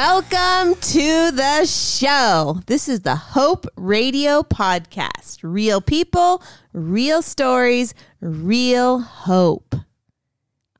[0.00, 2.60] Welcome to the show.
[2.66, 5.40] This is the Hope Radio Podcast.
[5.42, 6.40] Real people,
[6.72, 9.74] real stories, real hope.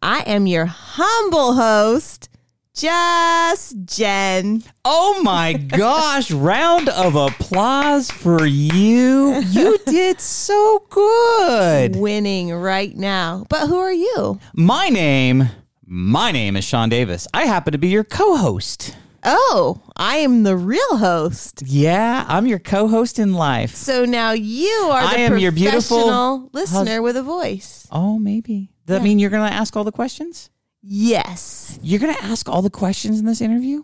[0.01, 2.29] I am your humble host,
[2.75, 4.63] Just Jen.
[4.85, 9.41] Oh my gosh, round of applause for you.
[9.49, 11.97] You did so good.
[11.97, 13.47] Winning right now.
[13.49, 14.39] But who are you?
[14.55, 15.49] My name,
[15.85, 17.27] my name is Sean Davis.
[17.35, 18.95] I happen to be your co-host.
[19.25, 21.63] Oh, I am the real host.
[21.67, 23.75] Yeah, I'm your co-host in life.
[23.75, 27.87] So now you are the I am your beautiful professional listener with a voice.
[27.91, 28.71] Oh, maybe.
[28.87, 30.51] Does that mean you're going to ask all the questions?
[30.83, 31.79] Yes.
[31.83, 33.83] You're going to ask all the questions in this interview?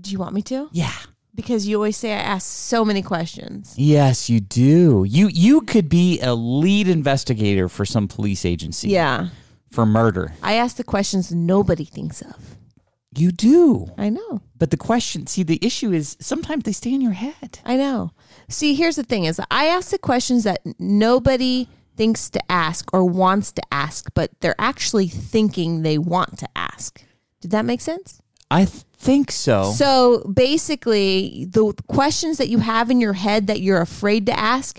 [0.00, 0.68] Do you want me to?
[0.72, 0.92] Yeah.
[1.34, 3.74] Because you always say I ask so many questions.
[3.76, 5.04] Yes, you do.
[5.06, 8.88] You you could be a lead investigator for some police agency.
[8.88, 9.28] Yeah.
[9.70, 10.32] For murder.
[10.42, 12.55] I ask the questions nobody thinks of.
[13.16, 13.88] You do.
[13.96, 14.42] I know.
[14.58, 17.60] But the question, see, the issue is sometimes they stay in your head.
[17.64, 18.12] I know.
[18.48, 23.04] See, here's the thing is I ask the questions that nobody thinks to ask or
[23.04, 27.02] wants to ask, but they're actually thinking they want to ask.
[27.40, 28.20] Did that make sense?
[28.50, 29.72] I th- think so.
[29.72, 34.78] So basically, the questions that you have in your head that you're afraid to ask,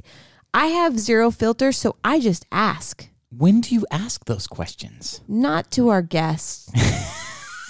[0.53, 3.09] I have zero filter, so I just ask.
[3.29, 5.22] when do you ask those questions?
[5.27, 6.72] Not to our guests.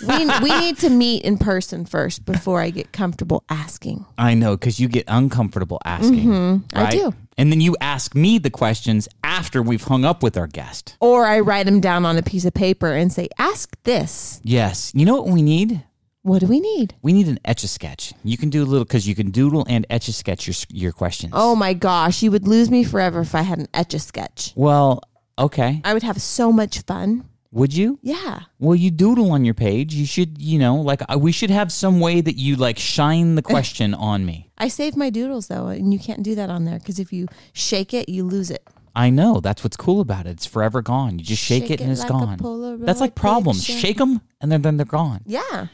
[0.06, 4.06] we, we need to meet in person first before I get comfortable asking.
[4.18, 6.26] I know because you get uncomfortable asking.
[6.26, 6.78] Mm-hmm.
[6.78, 7.14] I do.
[7.38, 10.98] And then you ask me the questions after we've hung up with our guest.
[11.00, 14.42] Or I write them down on a piece of paper and say, ask this.
[14.44, 14.92] Yes.
[14.96, 15.84] You know what we need?
[16.24, 16.96] What do we need?
[17.02, 18.14] We need an etch a sketch.
[18.24, 20.92] You can do a little because you can doodle and etch a sketch your your
[20.92, 21.32] questions.
[21.36, 24.52] Oh my gosh, you would lose me forever if I had an etch a sketch.
[24.56, 25.02] well,
[25.40, 25.80] okay.
[25.86, 27.30] I would have so much fun.
[27.58, 27.98] Would you?
[28.04, 28.42] Yeah.
[28.60, 29.96] Well, you doodle on your page.
[29.96, 33.34] You should, you know, like uh, we should have some way that you like shine
[33.34, 34.52] the question on me.
[34.60, 37.26] I save my doodles though, and you can't do that on there because if you
[37.54, 38.64] shake it, you lose it.
[38.96, 39.40] I know.
[39.40, 40.32] That's what's cool about it.
[40.32, 41.18] It's forever gone.
[41.18, 42.80] You just shake, Shake it and it it's like gone.
[42.86, 43.64] That's like problems.
[43.64, 45.22] Shake them and then then they're gone.
[45.26, 45.68] Yeah.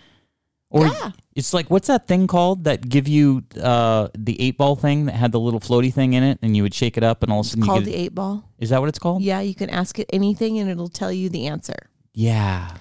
[0.74, 1.12] Or Yeah.
[1.36, 5.14] it's like what's that thing called that give you uh, the eight ball thing that
[5.14, 7.42] had the little floaty thing in it, and you would shake it up, and all
[7.42, 8.50] of a sudden Called you the get, eight ball.
[8.58, 9.22] is that what it's called?
[9.22, 11.78] Yeah, you can ask it anything and it'll tell you the answer.
[12.14, 12.72] Yeah.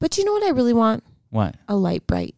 [0.00, 1.04] But you know what I really want?
[1.30, 1.54] What?
[1.68, 2.34] A Lite-Brite.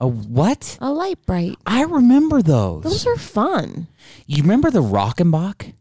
[0.00, 0.78] A what?
[0.80, 1.56] A Lite-Brite.
[1.66, 2.82] I remember those.
[2.82, 3.86] Those are fun.
[4.26, 5.72] you remember the Rockenbach?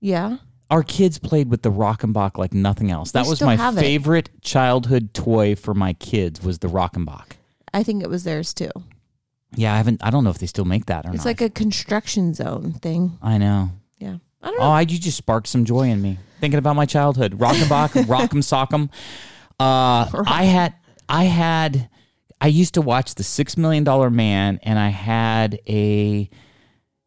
[0.00, 0.38] Yeah.
[0.70, 3.12] Our kids played with the Rockenbach like nothing else.
[3.12, 3.80] That was my have it.
[3.80, 7.32] favorite childhood toy for my kids was the Rockenbach.
[7.72, 8.70] I think it was theirs too.
[9.54, 10.02] Yeah, I haven't.
[10.04, 11.14] I don't know if they still make that or It's not.
[11.16, 13.18] It's like a construction zone thing.
[13.22, 13.70] I know.
[13.98, 14.16] Yeah.
[14.42, 14.70] I don't Oh, know.
[14.70, 17.38] I, you just sparked some joy in me thinking about my childhood.
[17.38, 18.88] Rockenbach, Rock'em Sock'em.
[19.60, 20.74] Uh, I had,
[21.08, 21.88] I had,
[22.40, 26.28] I used to watch The Six Million Dollar Man, and I had a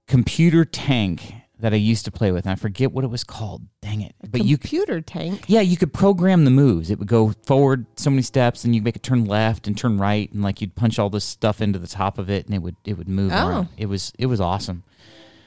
[0.07, 2.45] computer tank that I used to play with.
[2.45, 3.61] And I forget what it was called.
[3.81, 4.13] Dang it!
[4.29, 5.45] But you, Computer tank.
[5.47, 6.89] yeah, you could program the moves.
[6.91, 9.97] It would go forward so many steps, and you make it turn left and turn
[9.97, 12.59] right, and like you'd punch all this stuff into the top of it, and it
[12.59, 13.47] would it would move Oh.
[13.47, 13.67] around.
[13.77, 14.83] It was it was awesome.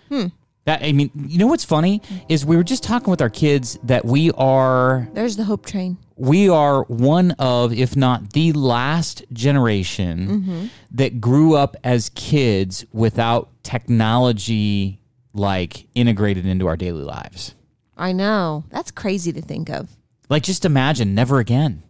[0.09, 0.27] Hmm.
[0.65, 3.79] That I mean, you know what's funny is we were just talking with our kids
[3.85, 5.97] that we are There's the hope train.
[6.17, 10.67] we are one of, if not the last generation mm-hmm.
[10.91, 14.98] that grew up as kids without technology
[15.39, 17.55] like integrated into our daily lives.
[17.97, 18.65] I know.
[18.71, 19.89] That's crazy to think of.
[20.29, 21.83] Like just imagine never again.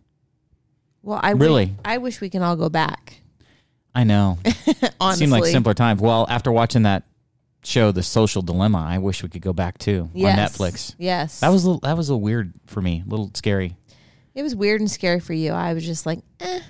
[1.03, 1.67] Well, I Really?
[1.67, 3.21] Wish, I wish we can all go back.
[3.95, 4.39] I know.
[5.01, 6.01] Honestly, Seemed like simpler times.
[6.01, 7.05] Well, after watching that
[7.65, 10.39] show, The Social Dilemma, I wish we could go back too Yes.
[10.39, 10.95] on Netflix.
[10.99, 13.77] Yes, That was a little, that was a weird for me, a little scary.
[14.35, 15.53] It was weird and scary for you.
[15.53, 16.61] I was just like, eh,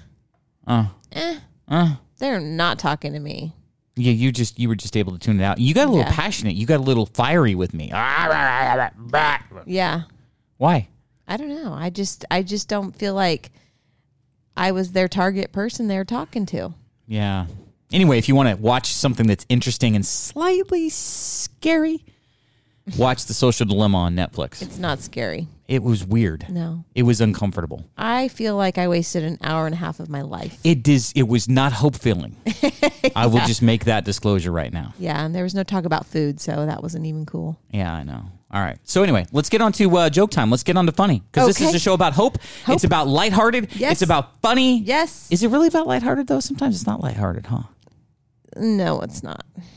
[0.67, 1.39] Uh, eh.
[1.69, 1.97] uh.
[2.19, 3.53] They're not talking to me.
[3.99, 5.59] Yeah, you just you were just able to tune it out.
[5.59, 6.15] You got a little Yeah.
[6.15, 6.55] passionate.
[6.55, 7.91] You got a little fiery with me.
[9.67, 10.03] Yeah,
[10.57, 10.89] Why?
[11.27, 11.73] I don't know.
[11.75, 13.51] I just, I just don't feel like
[14.57, 16.73] I was their target person they were talking to.
[17.07, 17.47] Yeah.
[17.93, 22.05] Anyway, if you want to watch something that's interesting and slightly scary,
[22.97, 24.63] watch The Social Dilemma on Netflix.
[24.63, 25.49] It's not scary.
[25.69, 26.47] It was weird.
[26.49, 27.85] No, It was uncomfortable.
[27.99, 30.59] I feel like I wasted an hour and a half of my life.
[30.65, 31.13] It is.
[31.15, 32.35] It was not hope filling.
[33.15, 34.95] I will just make that disclosure right now.
[34.99, 37.61] Yeah, and there was no talk about food, so that wasn't even cool.
[37.71, 38.25] Yeah, I know.
[38.51, 38.79] All right.
[38.85, 40.51] So anyway, let's get on to uh, joke time.
[40.51, 42.39] Let's get on to funny because this is a show about hope.
[42.65, 42.77] Hope.
[42.77, 43.77] It's about lighthearted.
[43.77, 43.93] Yes.
[43.93, 44.81] It's about funny.
[44.81, 45.29] Yes.
[45.31, 46.41] Is it really about lighthearted though?
[46.41, 47.65] Sometimes it's not lighthearted, huh?
[48.57, 49.45] No, it's not.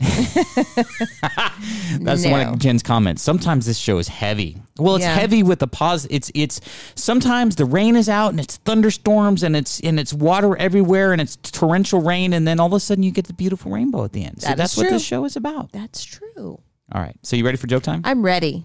[2.00, 3.22] That's one of Jen's comments.
[3.22, 4.56] Sometimes this show is heavy.
[4.78, 5.14] Well, it's Yeah.
[5.14, 6.06] heavy with the pause.
[6.10, 6.60] It's it's
[6.94, 11.20] sometimes the rain is out and it's thunderstorms and it's and it's water everywhere and
[11.20, 14.12] it's torrential rain and then all of a sudden you get the beautiful rainbow at
[14.12, 14.40] the end.
[14.42, 15.72] So That that's what this show is about.
[15.72, 16.60] That's true.
[16.92, 17.16] All right.
[17.22, 18.00] So you ready for joke time?
[18.04, 18.64] I'm ready.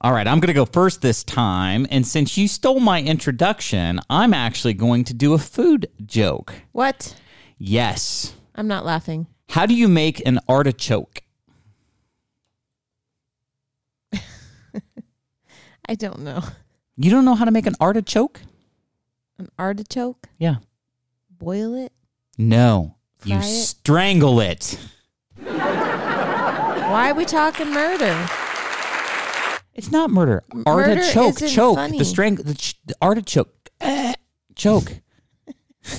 [0.00, 1.86] All right, I'm going to go first this time.
[1.90, 6.52] And since you stole my introduction, I'm actually going to do a food joke.
[6.72, 7.14] What?
[7.56, 8.34] Yes.
[8.54, 9.26] I'm not laughing.
[9.48, 11.22] How do you make an artichoke?
[15.88, 16.42] I don't know.
[16.96, 18.40] You don't know how to make an artichoke?
[19.38, 20.28] An artichoke?
[20.38, 20.56] Yeah.
[21.30, 21.92] Boil it?
[22.38, 22.96] No.
[23.24, 23.42] you it?
[23.42, 24.78] strangle it.
[25.42, 28.28] Why are we talking murder?
[29.74, 30.44] It's not murder.
[30.54, 31.38] Murder Artichoke.
[31.48, 31.76] choke.
[31.76, 31.98] funny.
[31.98, 33.70] The strang the, ch- the artichoke.
[33.80, 34.14] Eh,
[34.54, 35.00] choke.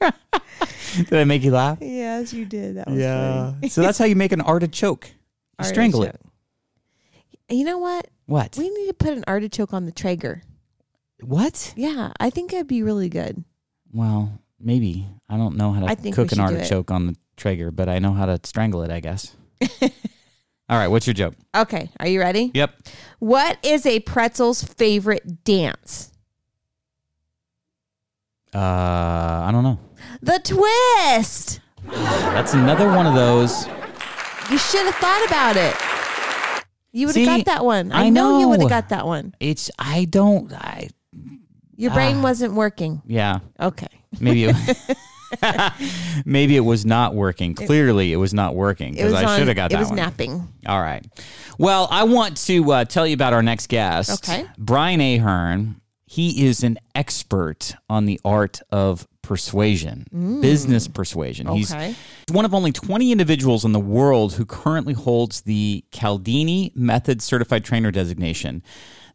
[0.96, 1.78] Did I make you laugh?
[1.80, 2.76] Yes, you did.
[2.76, 3.68] That was funny.
[3.68, 5.10] so that's how you make an artichoke.
[5.58, 6.20] You strangle it.
[7.48, 8.08] You know what?
[8.26, 8.56] What?
[8.56, 10.42] We need to put an artichoke on the Traeger.
[11.22, 11.74] What?
[11.76, 13.44] Yeah, I think it'd be really good.
[13.92, 15.06] Well, maybe.
[15.28, 16.58] I don't know how to I think we cook an should do it.
[16.58, 19.36] artichoke on the Traeger, but I know how to strangle it, I guess.
[20.70, 21.34] All right, what's your joke?
[21.56, 22.52] Okay, are you ready?
[22.54, 22.82] Yep.
[23.18, 26.12] What is a pretzel's favorite dance?
[28.54, 29.78] Uh, I don't know.
[30.22, 31.60] The twist.
[31.88, 33.66] That's another one of those.
[34.50, 35.74] You should have thought about it.
[36.92, 37.92] You would See, have got that one.
[37.92, 38.40] I, I know.
[38.40, 38.66] you would know.
[38.66, 39.34] have got that one.
[39.40, 40.88] It's I don't I
[41.76, 42.22] Your brain Ah.
[42.22, 43.00] wasn't working.
[43.06, 43.86] yeah, Okay.
[44.20, 44.56] maybe it,
[46.24, 47.54] maybe it was not working.
[47.54, 49.80] Clearly it was not working It was because I on- should have got that It
[49.80, 49.96] was one.
[49.96, 50.48] napping.
[50.66, 51.04] All right.
[51.58, 54.28] Well, I want to uh, tell you about our next guest.
[54.28, 54.44] Okay.
[54.58, 55.79] Brian Ahearn.
[56.10, 60.42] He is an expert on the art of persuasion, mm.
[60.42, 61.46] business persuasion.
[61.46, 61.70] He's
[62.32, 67.64] one of only 20 individuals in the world who currently holds the Cialdini Method Certified
[67.64, 68.64] Trainer designation.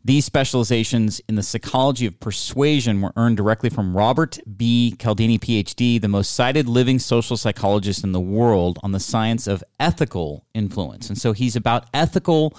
[0.05, 4.95] These specializations in the psychology of persuasion were earned directly from Robert B.
[4.97, 9.65] Cialdini, PhD, the most cited living social psychologist in the world on the science of
[9.81, 11.09] ethical influence.
[11.09, 12.55] And so he's about ethical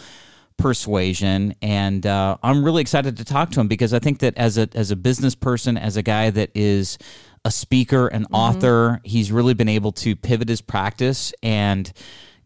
[0.56, 4.56] persuasion and uh, i'm really excited to talk to him because i think that as
[4.56, 6.98] a as a business person as a guy that is
[7.44, 11.92] a speaker an author he's really been able to pivot his practice and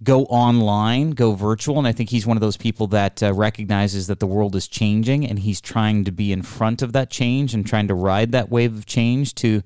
[0.02, 4.08] go online go virtual and i think he's one of those people that uh, recognizes
[4.08, 7.54] that the world is changing and he's trying to be in front of that change
[7.54, 9.62] and trying to ride that wave of change to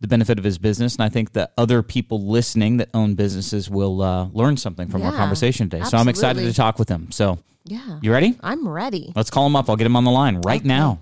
[0.00, 3.68] the benefit of his business and i think that other people listening that own businesses
[3.68, 5.84] will uh, learn something from our conversation today.
[5.84, 7.12] So i'm excited to talk with him.
[7.12, 7.98] So Yeah.
[8.02, 8.38] you ready?
[8.42, 9.12] I'm ready.
[9.14, 9.68] Let's call him up.
[9.68, 11.00] I'll get him on the line right now.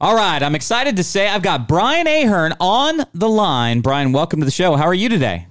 [0.00, 0.42] All right.
[0.42, 3.80] I'm excited to say I've got Brian Ahearn on the line.
[3.80, 4.76] Brian, welcome to the show.
[4.76, 5.46] How are you today?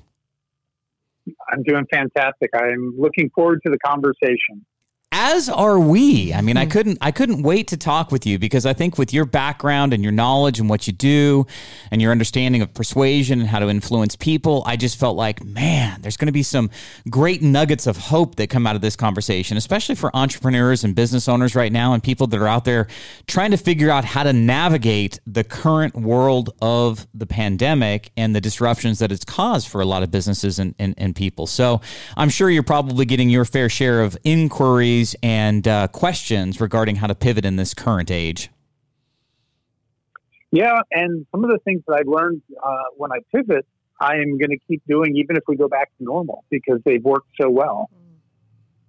[1.51, 2.49] I'm doing fantastic.
[2.53, 4.65] I'm looking forward to the conversation.
[5.13, 6.33] As are we.
[6.33, 6.71] I mean, I hmm.
[6.71, 10.01] couldn't I couldn't wait to talk with you because I think with your background and
[10.01, 11.45] your knowledge and what you do
[11.91, 16.01] and your understanding of persuasion and how to influence people, I just felt like, man,
[16.01, 16.69] there's going to be some
[17.09, 21.27] great nuggets of hope that come out of this conversation, especially for entrepreneurs and business
[21.27, 22.87] owners right now and people that are out there
[23.27, 28.41] trying to figure out how to navigate the current world of the pandemic and the
[28.41, 31.47] disruptions that it's caused for a lot of businesses and, and, and people.
[31.47, 31.81] So
[32.15, 37.07] I'm sure you're probably getting your fair share of inquiries and uh, questions regarding how
[37.07, 38.49] to pivot in this current age.
[40.51, 43.65] Yeah, and some of the things that I've learned uh, when I pivot,
[43.99, 47.03] I am going to keep doing even if we go back to normal because they've
[47.03, 47.89] worked so well.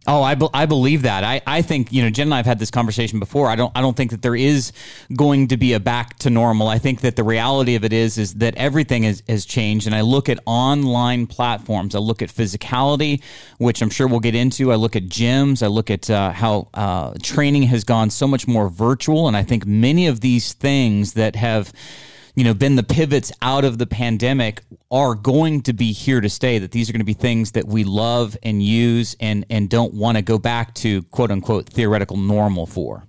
[0.04, 1.23] Oh, I, be- I believe that.
[1.23, 3.49] I, I think you know Jen and I have had this conversation before.
[3.49, 4.73] I don't I don't think that there is
[5.14, 6.66] going to be a back to normal.
[6.66, 9.87] I think that the reality of it is is that everything has, has changed.
[9.87, 11.94] And I look at online platforms.
[11.94, 13.23] I look at physicality,
[13.59, 14.73] which I'm sure we'll get into.
[14.73, 15.62] I look at gyms.
[15.62, 19.28] I look at uh, how uh, training has gone so much more virtual.
[19.28, 21.73] And I think many of these things that have
[22.35, 26.29] you know been the pivots out of the pandemic are going to be here to
[26.29, 29.69] stay that these are going to be things that we love and use and and
[29.69, 33.05] don't want to go back to quote unquote theoretical normal for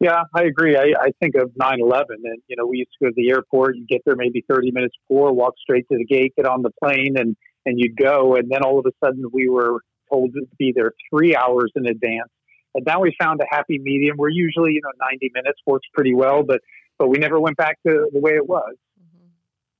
[0.00, 0.76] Yeah, I agree.
[0.76, 3.30] I, I think of 9 11, and you know, we used to go to the
[3.30, 6.62] airport, you get there maybe 30 minutes before, walk straight to the gate, get on
[6.62, 8.34] the plane, and, and you'd go.
[8.34, 11.86] And then all of a sudden, we were told to be there three hours in
[11.86, 12.28] advance.
[12.74, 16.12] And now we found a happy medium where usually, you know, 90 minutes works pretty
[16.12, 16.60] well, but,
[16.98, 18.74] but we never went back to the way it was.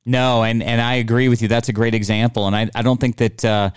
[0.05, 3.01] no and and i agree with you that's a great example and i, I don't
[3.01, 3.71] think that uh,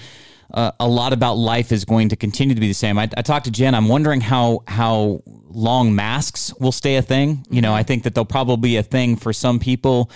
[0.54, 2.98] uh, a lot about life is going to continue to be the same.
[2.98, 3.76] I, I talked to Jen.
[3.76, 7.46] I'm wondering how how long masks will stay a thing.
[7.50, 10.10] You know, I think that they'll probably be a thing for some people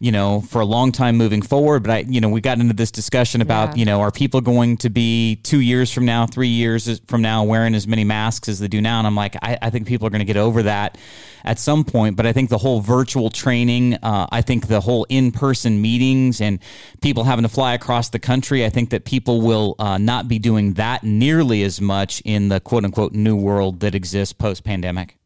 [0.00, 1.82] you know, for a long time moving forward.
[1.82, 3.80] But I, you know, we got into this discussion about, Yeah.
[3.80, 7.44] you know, are people going to be two years from now, three years from now,
[7.44, 8.98] wearing as many masks as they do now?
[8.98, 10.96] And I'm like, I, I think people are going to get over that
[11.44, 12.16] at some point.
[12.16, 16.40] But I think the whole virtual training, uh, I think the whole in person meetings
[16.40, 16.60] and
[17.02, 20.38] people having to fly across the country, I think that people will uh, not be
[20.38, 25.17] doing that nearly as much in the quote unquote new world that exists post pandemic.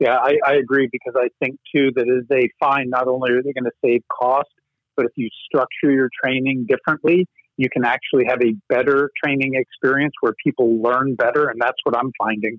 [0.00, 3.42] Yeah, I, I agree because I think too that as they find not only are
[3.42, 4.48] they going to save cost,
[4.96, 7.26] but if you structure your training differently,
[7.58, 11.94] you can actually have a better training experience where people learn better, and that's what
[11.94, 12.58] I'm finding.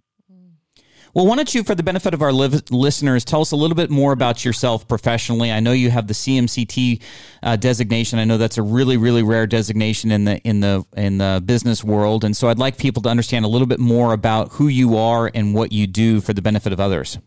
[1.14, 3.90] Well, why don't you, for the benefit of our listeners, tell us a little bit
[3.90, 5.52] more about yourself professionally?
[5.52, 7.02] I know you have the CMCT
[7.44, 8.18] uh, designation.
[8.18, 11.84] I know that's a really, really rare designation in the in the in the business
[11.84, 14.96] world, and so I'd like people to understand a little bit more about who you
[14.96, 17.18] are and what you do for the benefit of others.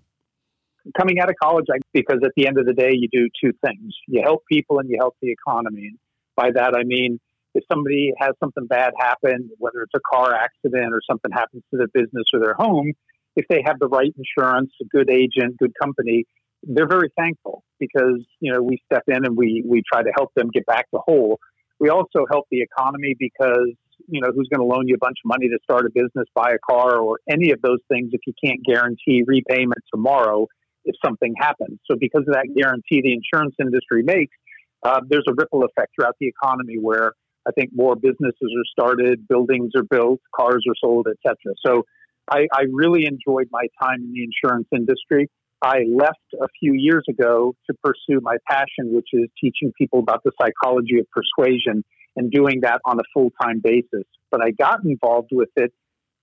[0.98, 3.52] Coming out of college, I, because at the end of the day, you do two
[3.64, 5.86] things: you help people and you help the economy.
[5.88, 5.98] And
[6.36, 7.18] by that, I mean
[7.54, 11.78] if somebody has something bad happen, whether it's a car accident or something happens to
[11.78, 12.92] their business or their home,
[13.36, 16.24] if they have the right insurance, a good agent, good company,
[16.62, 20.32] they're very thankful because you know we step in and we we try to help
[20.34, 21.38] them get back to whole.
[21.78, 23.72] We also help the economy because
[24.08, 26.26] you know who's going to loan you a bunch of money to start a business,
[26.34, 30.46] buy a car, or any of those things if you can't guarantee repayment tomorrow
[30.84, 31.78] if something happens.
[31.90, 34.36] So because of that guarantee the insurance industry makes,
[34.82, 37.12] uh, there's a ripple effect throughout the economy where
[37.46, 41.54] I think more businesses are started, buildings are built, cars are sold, etc.
[41.64, 41.84] So
[42.30, 45.28] I, I really enjoyed my time in the insurance industry.
[45.62, 50.22] I left a few years ago to pursue my passion, which is teaching people about
[50.24, 51.84] the psychology of persuasion
[52.16, 54.04] and doing that on a full time basis.
[54.30, 55.72] But I got involved with it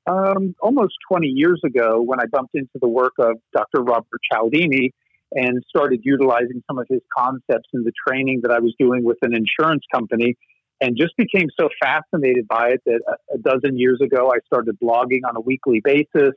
[0.07, 3.81] um, almost 20 years ago when I bumped into the work of Dr.
[3.81, 4.93] Robert Cialdini
[5.33, 9.17] and started utilizing some of his concepts in the training that I was doing with
[9.21, 10.35] an insurance company
[10.81, 13.01] and just became so fascinated by it that
[13.33, 16.33] a, dozen years ago I started blogging on a weekly basis.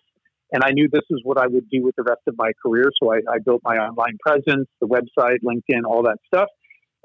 [0.53, 2.91] And I knew this is what I would do with the rest of my career.
[3.03, 6.49] So I, I built my online presence, the website, LinkedIn, all that stuff.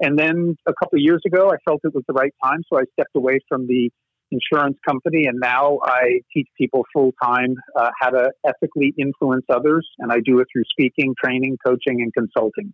[0.00, 2.62] And then a couple of years ago, I felt it was the right time.
[2.70, 3.90] So I stepped away from the
[4.30, 5.26] insurance company.
[5.26, 9.88] And now I teach people full time uh, how to ethically influence others.
[9.98, 12.72] And I do it through speaking, training, coaching, and consulting.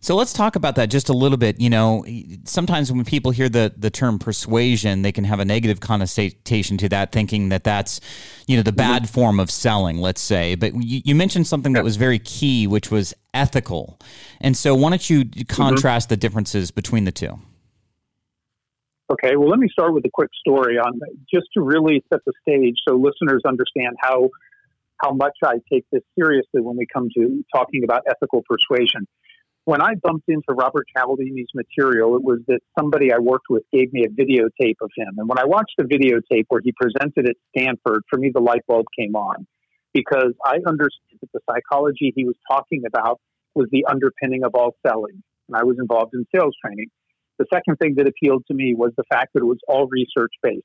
[0.00, 1.60] So let's talk about that just a little bit.
[1.60, 2.04] You know,
[2.44, 6.88] sometimes when people hear the the term persuasion, they can have a negative connotation to
[6.90, 8.00] that, thinking that that's
[8.46, 9.12] you know the bad mm-hmm.
[9.12, 9.98] form of selling.
[9.98, 13.98] Let's say, but you, you mentioned something that was very key, which was ethical.
[14.40, 16.12] And so, why don't you contrast mm-hmm.
[16.12, 17.38] the differences between the two?
[19.10, 20.98] Okay, well, let me start with a quick story on
[21.32, 24.30] just to really set the stage so listeners understand how
[25.02, 29.06] how much I take this seriously when we come to talking about ethical persuasion
[29.66, 33.92] when I bumped into Robert Cialdini's material, it was that somebody I worked with gave
[33.92, 35.14] me a videotape of him.
[35.18, 38.62] And when I watched the videotape where he presented at Stanford, for me, the light
[38.68, 39.44] bulb came on
[39.92, 43.20] because I understood that the psychology he was talking about
[43.56, 45.20] was the underpinning of all selling.
[45.48, 46.86] And I was involved in sales training.
[47.38, 50.32] The second thing that appealed to me was the fact that it was all research
[50.42, 50.64] based.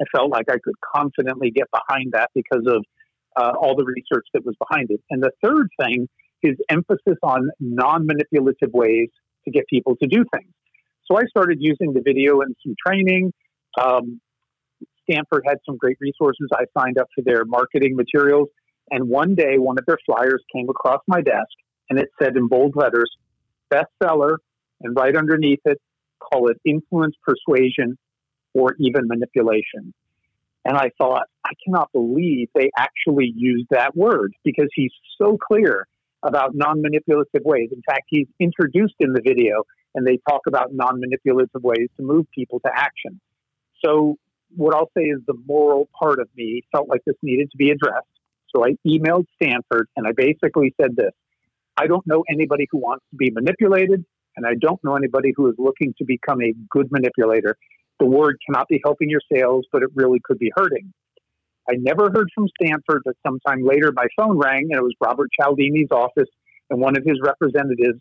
[0.00, 2.84] I felt like I could confidently get behind that because of
[3.36, 5.00] uh, all the research that was behind it.
[5.10, 6.08] And the third thing
[6.42, 9.08] is emphasis on non manipulative ways
[9.44, 10.52] to get people to do things.
[11.10, 13.32] So I started using the video and some training.
[13.80, 14.20] Um,
[15.08, 16.48] Stanford had some great resources.
[16.52, 18.48] I signed up for their marketing materials.
[18.90, 21.50] And one day, one of their flyers came across my desk
[21.90, 23.10] and it said in bold letters,
[23.72, 24.36] bestseller,
[24.80, 25.80] and right underneath it,
[26.20, 27.98] call it influence, persuasion,
[28.54, 29.92] or even manipulation.
[30.64, 34.90] And I thought, I cannot believe they actually used that word because he's
[35.20, 35.86] so clear
[36.24, 37.68] about non manipulative ways.
[37.72, 39.62] In fact, he's introduced in the video
[39.94, 43.20] and they talk about non manipulative ways to move people to action.
[43.84, 44.16] So,
[44.56, 47.70] what I'll say is the moral part of me felt like this needed to be
[47.70, 48.06] addressed.
[48.54, 51.12] So, I emailed Stanford and I basically said this
[51.76, 54.04] I don't know anybody who wants to be manipulated,
[54.36, 57.56] and I don't know anybody who is looking to become a good manipulator.
[57.98, 60.92] The word cannot be helping your sales, but it really could be hurting.
[61.68, 65.30] I never heard from Stanford, but sometime later my phone rang and it was Robert
[65.38, 66.28] Cialdini's office,
[66.70, 68.00] and one of his representatives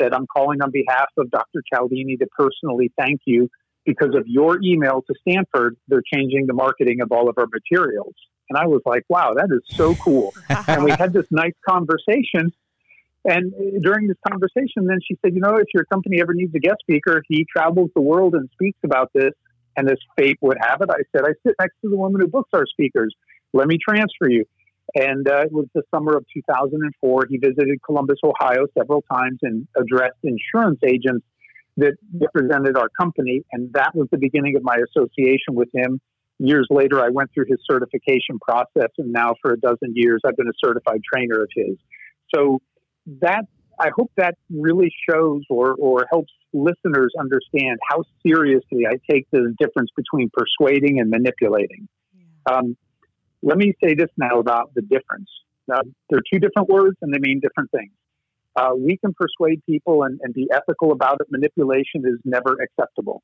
[0.00, 1.62] said, I'm calling on behalf of Dr.
[1.72, 3.48] Cialdini to personally thank you
[3.84, 5.76] because of your email to Stanford.
[5.88, 8.14] They're changing the marketing of all of our materials.
[8.48, 10.34] And I was like, wow, that is so cool.
[10.68, 12.52] and we had this nice conversation.
[13.24, 13.52] And
[13.82, 16.78] during this conversation, then she said, you know, if your company ever needs a guest
[16.80, 19.30] speaker, he travels the world and speaks about this.
[19.76, 22.26] And as fate would have it, I said, I sit next to the woman who
[22.26, 23.14] books our speakers.
[23.52, 24.44] Let me transfer you.
[24.94, 27.26] And uh, it was the summer of 2004.
[27.30, 31.24] He visited Columbus, Ohio several times and addressed insurance agents
[31.76, 33.44] that represented our company.
[33.52, 36.00] And that was the beginning of my association with him.
[36.38, 40.36] Years later, I went through his certification process, and now for a dozen years, I've
[40.36, 41.76] been a certified trainer of his.
[42.34, 42.60] So
[43.06, 43.44] that
[43.78, 49.54] I hope that really shows or, or helps listeners understand how seriously I take the
[49.58, 51.88] difference between persuading and manipulating.
[52.14, 52.54] Yeah.
[52.54, 52.76] Um,
[53.42, 55.28] let me say this now about the difference.
[55.72, 57.92] Uh, they're two different words and they mean different things.
[58.54, 61.26] Uh, we can persuade people and, and, be ethical about it.
[61.30, 63.22] Manipulation is never acceptable.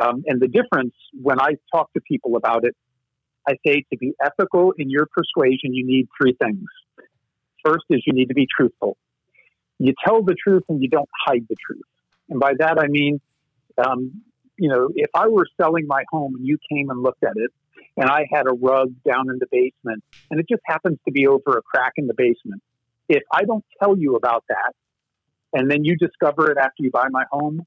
[0.00, 2.76] Um, and the difference when I talk to people about it,
[3.48, 6.64] I say to be ethical in your persuasion, you need three things.
[7.64, 8.96] First is you need to be truthful.
[9.78, 11.82] You tell the truth and you don't hide the truth.
[12.28, 13.20] And by that I mean,
[13.78, 14.22] um,
[14.58, 17.50] you know, if I were selling my home and you came and looked at it,
[17.96, 21.26] and I had a rug down in the basement, and it just happens to be
[21.26, 22.62] over a crack in the basement.
[23.08, 24.72] If I don't tell you about that,
[25.52, 27.66] and then you discover it after you buy my home,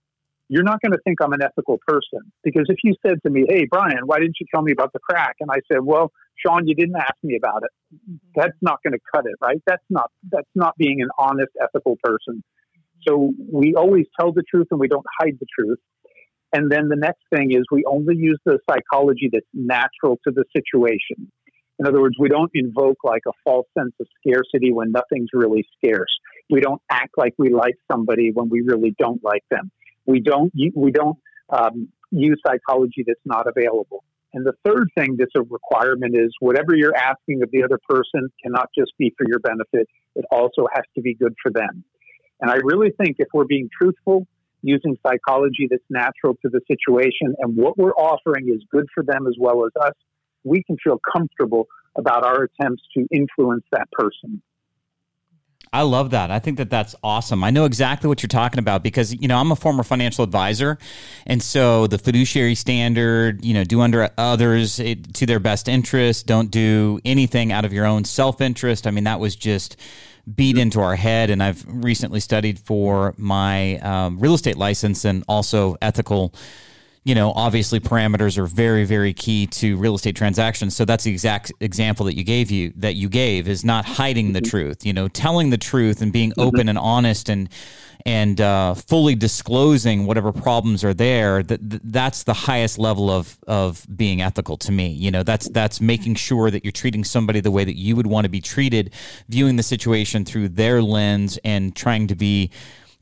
[0.50, 2.32] you're not going to think I'm an ethical person.
[2.44, 5.00] Because if you said to me, Hey, Brian, why didn't you tell me about the
[5.00, 5.36] crack?
[5.40, 7.70] And I said, Well, Sean, you didn't ask me about it.
[7.96, 8.16] Mm-hmm.
[8.36, 9.62] That's not going to cut it, right?
[9.66, 12.44] That's not, that's not being an honest, ethical person.
[13.08, 15.80] So we always tell the truth and we don't hide the truth.
[16.54, 20.44] And then the next thing is we only use the psychology that's natural to the
[20.56, 21.32] situation.
[21.80, 25.66] In other words, we don't invoke like a false sense of scarcity when nothing's really
[25.78, 26.16] scarce.
[26.50, 29.72] We don't act like we like somebody when we really don't like them.
[30.06, 31.18] We don't we don't
[31.50, 34.04] um, use psychology that's not available.
[34.34, 38.30] And the third thing that's a requirement is whatever you're asking of the other person
[38.42, 39.88] cannot just be for your benefit.
[40.16, 41.84] It also has to be good for them.
[42.42, 44.28] And I really think if we're being truthful,
[44.64, 49.28] using psychology that's natural to the situation, and what we're offering is good for them
[49.28, 49.94] as well as us,
[50.44, 54.42] we can feel comfortable about our attempts to influence that person.
[55.74, 56.30] I love that.
[56.30, 57.44] I think that that's awesome.
[57.44, 60.78] I know exactly what you're talking about because, you know, I'm a former financial advisor.
[61.26, 66.52] And so the fiduciary standard, you know, do under others to their best interest, don't
[66.52, 68.86] do anything out of your own self interest.
[68.86, 69.76] I mean, that was just
[70.34, 71.32] beat into our head.
[71.32, 76.36] And I've recently studied for my um, real estate license and also ethical
[77.04, 80.76] you know, obviously parameters are very, very key to real estate transactions.
[80.76, 84.34] So that's the exact example that you gave you that you gave is not hiding
[84.34, 84.50] the mm-hmm.
[84.50, 86.42] truth, you know, telling the truth and being mm-hmm.
[86.42, 87.50] open and honest and
[88.06, 91.44] and uh, fully disclosing whatever problems are there.
[91.44, 91.60] That
[91.92, 94.88] that's the highest level of of being ethical to me.
[94.88, 98.08] You know, that's that's making sure that you're treating somebody the way that you would
[98.08, 98.94] want to be treated,
[99.28, 102.50] viewing the situation through their lens, and trying to be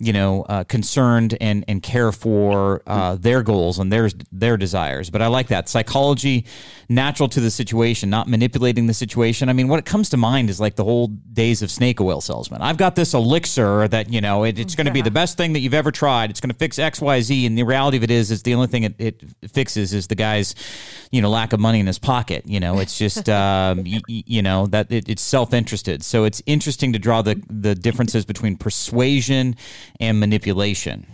[0.02, 5.10] you know, uh, concerned and and care for uh, their goals and their their desires.
[5.10, 6.46] But I like that psychology,
[6.90, 9.48] natural to the situation, not manipulating the situation.
[9.48, 12.20] I mean, what it comes to mind is like the whole days of snake oil
[12.20, 12.62] salesman.
[12.62, 15.54] I've got this elixir that you know it, it's going to be the best thing
[15.54, 16.32] that you've ever tried.
[16.32, 17.46] It's going to fix X, Y, Z.
[17.46, 20.16] And the reality of it is, is the only thing it, it fixes is the
[20.16, 20.56] guy's,
[21.12, 22.44] you know, lack of money in his pocket.
[22.48, 26.04] You know, it's just um, you, you, know that it, it's self interested.
[26.04, 29.56] So it's interesting to draw the the differences between persuasion
[30.00, 31.06] and manipulation.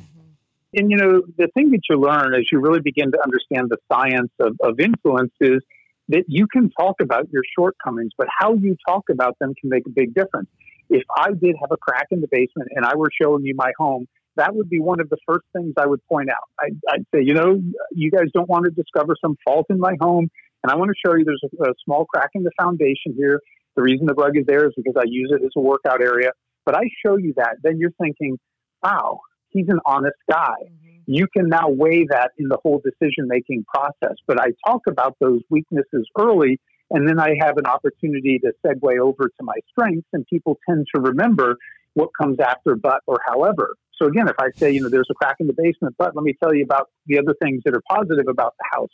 [0.73, 3.77] And you know, the thing that you learn as you really begin to understand the
[3.91, 5.61] science of, of influence is
[6.09, 9.85] that you can talk about your shortcomings, but how you talk about them can make
[9.87, 10.49] a big difference.
[10.89, 13.71] If I did have a crack in the basement and I were showing you my
[13.77, 16.47] home, that would be one of the first things I would point out.
[16.59, 17.61] I'd, I'd say, you know,
[17.91, 20.29] you guys don't want to discover some fault in my home,
[20.63, 23.41] and I want to show you there's a, a small crack in the foundation here.
[23.75, 26.31] The reason the rug is there is because I use it as a workout area.
[26.65, 28.37] But I show you that, then you're thinking,
[28.83, 30.55] wow, he's an honest guy.
[30.63, 30.87] Mm-hmm.
[31.07, 34.15] You can now weigh that in the whole decision making process.
[34.27, 36.59] But I talk about those weaknesses early,
[36.91, 40.87] and then I have an opportunity to segue over to my strengths, and people tend
[40.93, 41.57] to remember
[41.93, 43.75] what comes after but or however.
[43.99, 46.23] So again, if I say, you know, there's a crack in the basement, but let
[46.23, 48.91] me tell you about the other things that are positive about the house.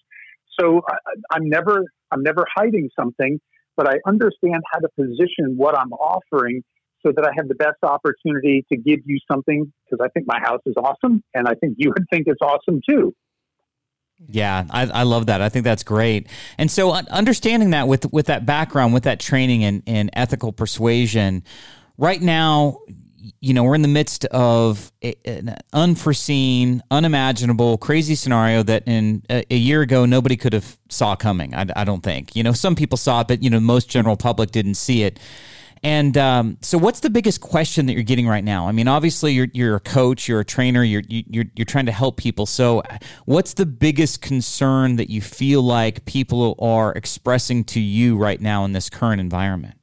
[0.57, 0.95] So I,
[1.31, 3.41] I'm never, I'm never hiding something,
[3.75, 6.63] but I understand how to position what I'm offering
[7.05, 10.39] so that I have the best opportunity to give you something because I think my
[10.39, 13.13] house is awesome and I think you would think it's awesome too.
[14.29, 15.41] Yeah, I, I love that.
[15.41, 16.27] I think that's great.
[16.57, 21.43] And so, understanding that with with that background, with that training in, in ethical persuasion,
[21.97, 22.79] right now,
[23.41, 29.23] you know, we're in the midst of a, an unforeseen, unimaginable, crazy scenario that in
[29.29, 31.55] a, a, year ago nobody could have saw coming.
[31.55, 32.35] I, I don't think.
[32.35, 35.19] You know, some people saw it, but you know, most general public didn't see it.
[35.83, 38.69] And um, so, what's the biggest question that you're getting right now?
[38.69, 41.91] I mean, obviously, you're you're a coach, you're a trainer, you're you're you're trying to
[41.91, 42.45] help people.
[42.45, 42.83] So,
[43.25, 48.63] what's the biggest concern that you feel like people are expressing to you right now
[48.63, 49.75] in this current environment?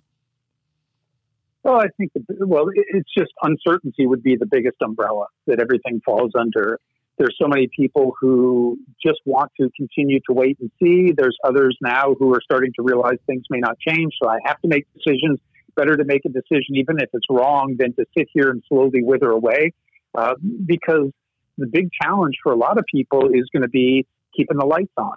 [1.63, 6.33] Well, I think, well, it's just uncertainty would be the biggest umbrella that everything falls
[6.39, 6.81] under.
[7.19, 11.13] There's so many people who just want to continue to wait and see.
[11.15, 14.15] There's others now who are starting to realize things may not change.
[14.23, 15.39] So I have to make decisions.
[15.81, 19.03] Better to make a decision, even if it's wrong, than to sit here and slowly
[19.03, 19.73] wither away.
[20.15, 20.35] Uh,
[20.67, 21.11] because
[21.57, 24.93] the big challenge for a lot of people is going to be keeping the lights
[24.97, 25.15] on.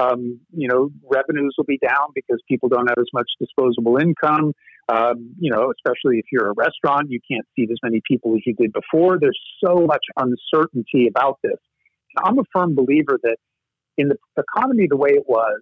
[0.00, 4.52] Um, you know, revenues will be down because people don't have as much disposable income.
[4.88, 8.40] Um, you know, especially if you're a restaurant, you can't feed as many people as
[8.46, 9.18] you did before.
[9.20, 11.58] There's so much uncertainty about this.
[12.22, 13.36] I'm a firm believer that
[13.96, 15.60] in the economy the way it was,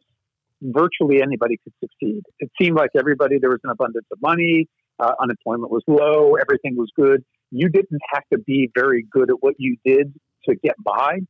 [0.63, 2.23] virtually anybody could succeed.
[2.39, 4.69] It seemed like everybody, there was an abundance of money,
[4.99, 7.25] uh, unemployment was low, everything was good.
[7.51, 10.13] You didn't have to be very good at what you did
[10.49, 11.21] to get by.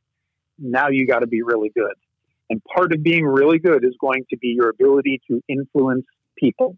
[0.59, 1.93] Now you got to be really good.
[2.49, 6.05] And part of being really good is going to be your ability to influence
[6.37, 6.77] people.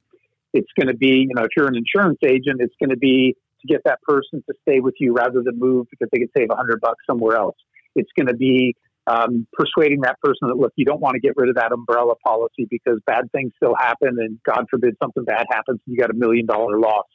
[0.54, 3.36] It's going to be, you know, if you're an insurance agent, it's going to be
[3.62, 6.50] to get that person to stay with you rather than move because they could save
[6.52, 7.56] a hundred bucks somewhere else.
[7.96, 8.76] It's going to be
[9.08, 12.16] um, persuading that person that look, you don't want to get rid of that umbrella
[12.26, 16.10] policy because bad things still happen, and God forbid something bad happens, and you got
[16.10, 17.06] a million dollar loss.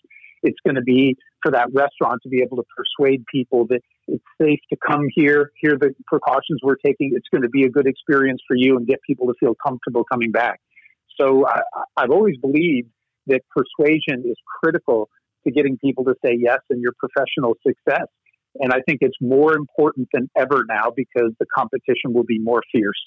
[0.42, 4.24] It's going to be for that restaurant to be able to persuade people that it's
[4.40, 7.12] safe to come here, hear the precautions we're taking.
[7.14, 10.05] It's going to be a good experience for you and get people to feel comfortable
[10.11, 10.61] coming back.
[11.20, 11.61] So I,
[11.96, 12.88] I've always believed
[13.27, 15.09] that persuasion is critical
[15.46, 18.07] to getting people to say yes and your professional success.
[18.61, 22.62] And I think it's more important than ever now because the competition will be more
[22.73, 23.01] fierce.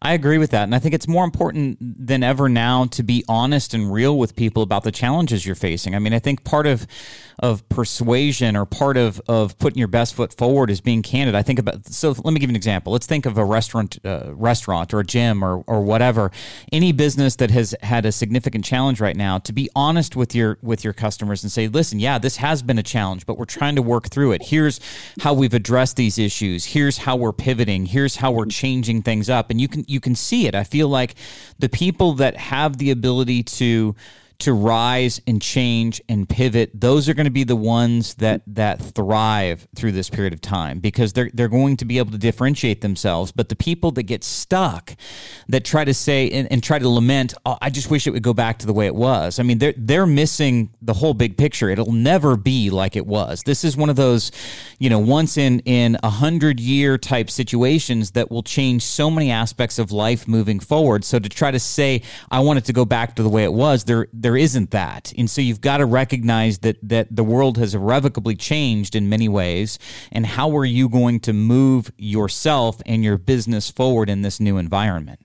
[0.00, 0.62] I agree with that.
[0.62, 4.36] And I think it's more important than ever now to be honest and real with
[4.36, 5.94] people about the challenges you're facing.
[5.94, 6.86] I mean, I think part of
[7.40, 11.36] of persuasion or part of, of putting your best foot forward is being candid.
[11.36, 12.92] I think about so let me give you an example.
[12.92, 16.30] Let's think of a restaurant uh, restaurant or a gym or or whatever.
[16.72, 20.58] Any business that has had a significant challenge right now to be honest with your
[20.62, 23.76] with your customers and say, "Listen, yeah, this has been a challenge, but we're trying
[23.76, 24.42] to work through it.
[24.42, 24.80] Here's
[25.20, 26.64] how we've addressed these issues.
[26.64, 27.86] Here's how we're pivoting.
[27.86, 30.54] Here's how we're changing things up." And you can you can see it.
[30.54, 31.14] I feel like
[31.58, 33.96] the people that have the ability to
[34.40, 38.80] to rise and change and pivot, those are going to be the ones that that
[38.80, 42.80] thrive through this period of time because they're they're going to be able to differentiate
[42.80, 43.32] themselves.
[43.32, 44.94] But the people that get stuck,
[45.48, 48.22] that try to say and, and try to lament, oh, I just wish it would
[48.22, 49.40] go back to the way it was.
[49.40, 51.68] I mean, they're they're missing the whole big picture.
[51.68, 53.42] It'll never be like it was.
[53.42, 54.30] This is one of those,
[54.78, 59.32] you know, once in in a hundred year type situations that will change so many
[59.32, 61.04] aspects of life moving forward.
[61.04, 63.52] So to try to say I want it to go back to the way it
[63.52, 65.10] was, they're there isn't that.
[65.16, 69.26] And so you've got to recognize that that the world has irrevocably changed in many
[69.26, 69.78] ways.
[70.12, 74.58] And how are you going to move yourself and your business forward in this new
[74.58, 75.20] environment?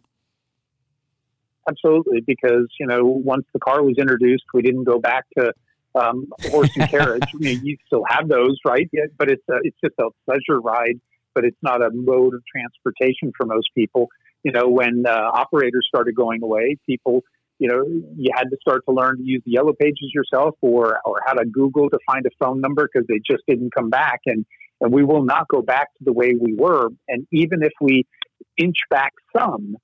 [1.69, 5.51] Absolutely, because you know once the car was introduced, we didn't go back to
[5.95, 7.23] um, horse and carriage.
[7.35, 8.89] I mean, you still have those, right?
[9.17, 11.01] But it's a, it's just a pleasure ride,
[11.35, 14.07] but it's not a mode of transportation for most people.
[14.43, 17.25] You know, when uh, operators started going away, people
[17.63, 17.85] you know,
[18.17, 21.31] you had to start to learn to use the yellow pages yourself or, or how
[21.31, 24.19] to Google to find a phone number because they just didn't come back.
[24.25, 24.45] And,
[24.81, 26.89] and we will not go back to the way we were.
[27.07, 28.05] And even if we
[28.57, 29.77] inch back some,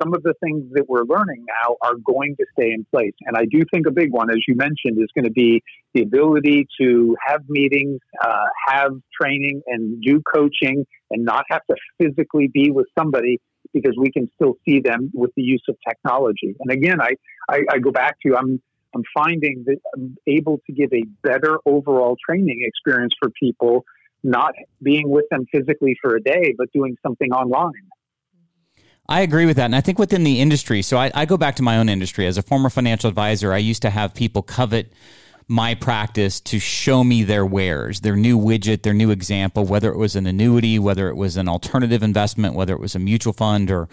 [0.00, 3.12] some of the things that we're learning now are going to stay in place.
[3.26, 5.62] And I do think a big one, as you mentioned, is going to be
[5.92, 11.76] the ability to have meetings, uh, have training, and do coaching, and not have to
[12.00, 13.38] physically be with somebody
[13.72, 16.54] because we can still see them with the use of technology.
[16.60, 17.10] And again, I,
[17.48, 18.60] I, I go back to I'm
[18.94, 23.84] I'm finding that I'm able to give a better overall training experience for people,
[24.22, 27.72] not being with them physically for a day, but doing something online.
[29.08, 29.66] I agree with that.
[29.66, 32.26] And I think within the industry, so I, I, go back to my own industry.
[32.26, 34.92] As a former financial advisor, I used to have people covet
[35.48, 39.96] my practice to show me their wares, their new widget, their new example, whether it
[39.96, 43.70] was an annuity, whether it was an alternative investment, whether it was a mutual fund
[43.70, 43.88] or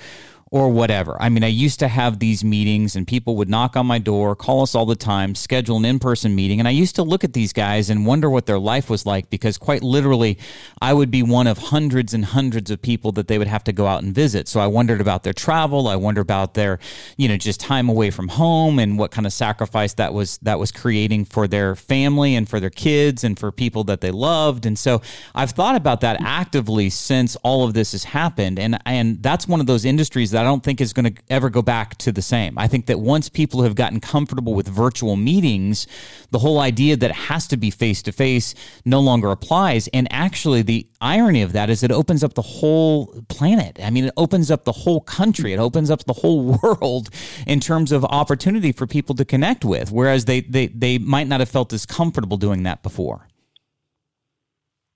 [0.52, 1.18] or whatever.
[1.20, 4.36] I mean, I used to have these meetings and people would knock on my door,
[4.36, 6.60] call us all the time, schedule an in person meeting.
[6.60, 9.32] And I used to look at these guys and wonder what their life was like
[9.32, 10.38] because quite literally,
[10.80, 13.74] I would be one of hundreds and hundreds of people that they would have to
[13.74, 14.48] go out and visit.
[14.48, 15.88] So I wondered about their travel.
[15.88, 16.78] I wondered about their,
[17.18, 20.60] you know, just time away from home and what kind of sacrifice that was, that
[20.60, 24.68] was creating for their family and for their kids and for people that they loved.
[24.68, 25.02] And so
[25.34, 28.60] I've thought about that actively since all of this has happened.
[28.60, 31.62] And, and that's one of those industries I don't think is going to ever go
[31.62, 32.58] back to the same.
[32.58, 35.88] I think that once people have gotten comfortable with virtual meetings,
[36.32, 39.88] the whole idea that it has to be face to face no longer applies.
[39.90, 43.80] And actually, the irony of that is it opens up the whole planet.
[43.82, 45.54] I mean, it opens up the whole country.
[45.54, 47.10] It opens up the whole world
[47.46, 51.40] in terms of opportunity for people to connect with, whereas they they they might not
[51.40, 53.28] have felt as comfortable doing that before.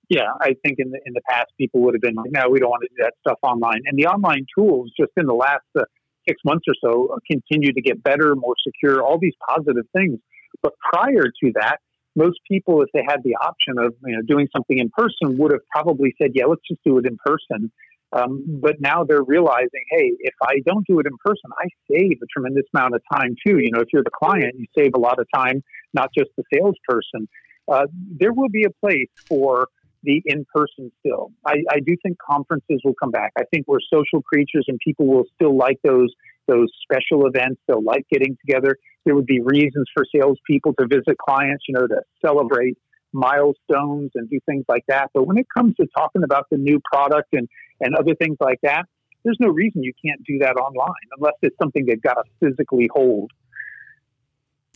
[0.10, 2.60] Yeah, I think in the in the past people would have been like, no, we
[2.60, 3.82] don't want to do that stuff online.
[3.86, 5.84] And the online tools, just in the last uh,
[6.28, 10.20] six months or so, uh, continue to get better, more secure, all these positive things.
[10.64, 11.78] But prior to that,
[12.16, 15.52] most people, if they had the option of you know doing something in person, would
[15.52, 17.72] have probably said, yeah, let's just do it in person.
[18.12, 22.18] Um, but now they're realizing, hey, if I don't do it in person, I save
[22.24, 23.60] a tremendous amount of time too.
[23.60, 26.44] You know, if you're the client, you save a lot of time, not just the
[26.52, 27.30] salesperson.
[27.72, 27.86] Uh,
[28.20, 29.68] there will be a place for
[30.04, 31.32] the in person still.
[31.46, 33.32] I, I do think conferences will come back.
[33.38, 36.10] I think we're social creatures and people will still like those
[36.48, 37.62] those special events.
[37.68, 38.76] They'll like getting together.
[39.06, 42.78] There would be reasons for salespeople to visit clients, you know, to celebrate
[43.14, 45.10] milestones and do things like that.
[45.14, 47.48] But when it comes to talking about the new product and,
[47.80, 48.86] and other things like that,
[49.24, 52.90] there's no reason you can't do that online unless it's something they've got to physically
[52.94, 53.32] hold.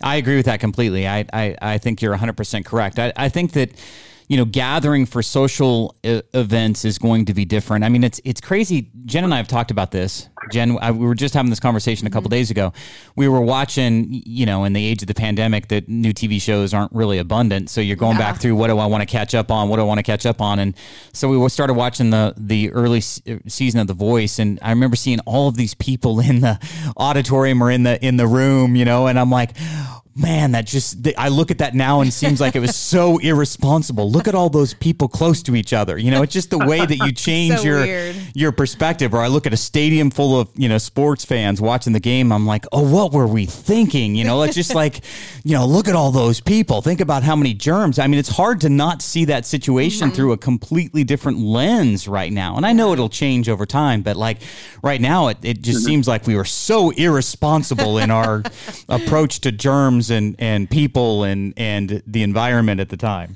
[0.02, 1.08] I agree with that completely.
[1.08, 3.00] I, I, I think you're 100% correct.
[3.00, 3.72] I, I think that
[4.28, 7.84] you know, gathering for social I- events is going to be different.
[7.84, 8.90] I mean, it's it's crazy.
[9.06, 10.30] Jen and I have talked about this.
[10.52, 12.36] Jen, I, we were just having this conversation a couple mm-hmm.
[12.36, 12.74] days ago.
[13.16, 16.74] We were watching, you know, in the age of the pandemic, that new TV shows
[16.74, 17.70] aren't really abundant.
[17.70, 18.32] So you're going yeah.
[18.32, 19.70] back through what do I want to catch up on?
[19.70, 20.60] What do I want to catch up on?
[20.60, 20.76] And
[21.14, 25.20] so we started watching the the early season of The Voice, and I remember seeing
[25.22, 26.60] all of these people in the
[26.98, 29.52] auditorium or in the in the room, you know, and I'm like,
[30.16, 33.18] man, that just, I look at that now and it seems like it was so
[33.24, 34.12] irresponsible.
[34.12, 35.98] Look at all those people close to each other.
[35.98, 38.16] You know, it's just the way that you change so your, weird.
[38.36, 39.14] your perspective.
[39.14, 42.32] Or I look at a stadium full of, you know, sports fans watching the game.
[42.32, 44.14] I'm like, oh, what were we thinking?
[44.14, 45.02] You know, it's just like,
[45.44, 46.82] you know, look at all those people.
[46.82, 47.98] Think about how many germs.
[47.98, 50.16] I mean, it's hard to not see that situation mm-hmm.
[50.16, 52.56] through a completely different lens right now.
[52.56, 54.42] And I know it'll change over time, but like
[54.84, 55.88] right now, it, it just mm-hmm.
[55.88, 58.44] seems like we were so irresponsible in our
[58.90, 63.36] approach to germs and and people and and the environment at the time.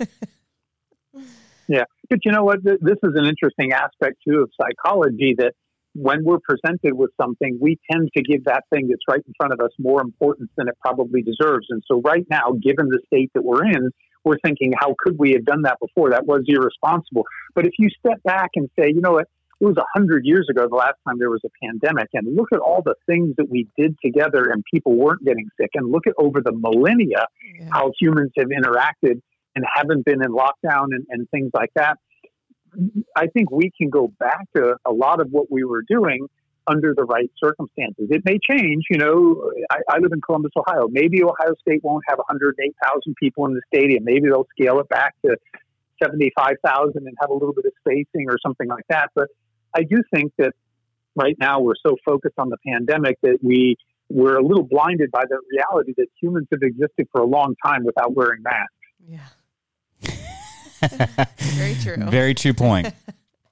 [1.68, 2.64] yeah, but you know what?
[2.64, 5.54] This is an interesting aspect too of psychology that
[5.94, 9.54] when we're presented with something, we tend to give that thing that's right in front
[9.54, 11.68] of us more importance than it probably deserves.
[11.70, 13.90] And so, right now, given the state that we're in,
[14.24, 16.12] we're thinking, how could we have done that before?
[16.12, 17.24] That was irresponsible.
[17.56, 19.28] But if you step back and say, you know what,
[19.60, 22.48] it was a hundred years ago the last time there was a pandemic and look
[22.54, 26.08] at all the things that we did together and people weren't getting sick and look
[26.08, 27.26] at over the millennia
[27.60, 27.68] yeah.
[27.72, 29.22] how humans have interacted
[29.56, 31.98] and haven't been in lockdown and, and things like that
[33.16, 36.28] i think we can go back to a lot of what we were doing
[36.70, 40.88] under the right circumstances it may change you know i, I live in columbus ohio
[40.90, 45.16] maybe ohio state won't have 108000 people in the stadium maybe they'll scale it back
[45.26, 45.38] to
[46.02, 49.10] 75,000 and have a little bit of spacing or something like that.
[49.16, 49.28] But
[49.74, 50.54] I do think that
[51.16, 53.76] right now we're so focused on the pandemic that we
[54.10, 57.84] we're a little blinded by the reality that humans have existed for a long time
[57.84, 58.74] without wearing masks.
[59.06, 59.20] Yeah.
[61.40, 61.98] Very true.
[62.10, 62.94] Very true point.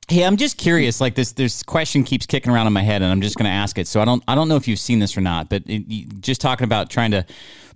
[0.07, 1.01] Hey, I'm just curious.
[1.01, 3.55] Like this, this question keeps kicking around in my head, and I'm just going to
[3.55, 3.87] ask it.
[3.87, 6.41] So I don't, I don't know if you've seen this or not, but it, just
[6.41, 7.25] talking about trying to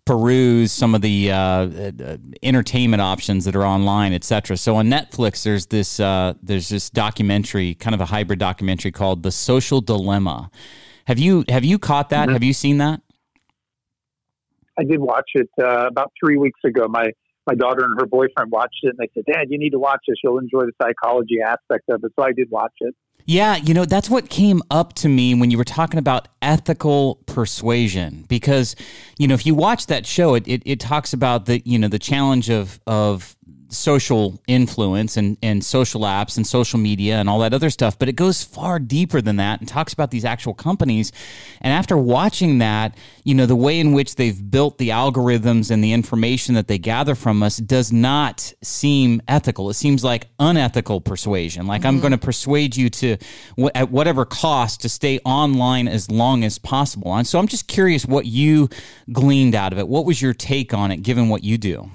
[0.09, 4.57] peruse some of the uh, uh, entertainment options that are online, etc.
[4.57, 9.21] So on Netflix, there's this uh, there's this documentary, kind of a hybrid documentary called
[9.21, 10.49] "The Social Dilemma."
[11.05, 12.23] Have you have you caught that?
[12.23, 12.33] Mm-hmm.
[12.33, 13.01] Have you seen that?
[14.79, 16.87] I did watch it uh, about three weeks ago.
[16.87, 17.11] My
[17.45, 20.01] my daughter and her boyfriend watched it, and they said, "Dad, you need to watch
[20.07, 20.17] this.
[20.23, 22.95] You'll enjoy the psychology aspect of it." So I did watch it.
[23.25, 27.15] Yeah, you know, that's what came up to me when you were talking about ethical
[27.27, 28.25] persuasion.
[28.27, 28.75] Because,
[29.19, 31.87] you know, if you watch that show, it, it, it talks about the, you know,
[31.87, 33.35] the challenge of of
[33.69, 38.09] social influence and, and social apps and social media and all that other stuff, but
[38.09, 41.11] it goes far deeper than that and talks about these actual companies.
[41.61, 45.83] And after watching that, you know, the way in which they've built the algorithms and
[45.83, 49.69] the information that they gather from us does not seem ethical.
[49.69, 51.67] It seems like unethical persuasion.
[51.67, 51.87] Like mm-hmm.
[51.87, 53.17] I'm going to persuade you to,
[53.75, 57.13] at whatever cost, to stay online as long as possible.
[57.13, 58.69] And so I'm just curious what you
[59.11, 59.87] gleaned out of it.
[59.87, 61.89] What was your take on it, given what you do?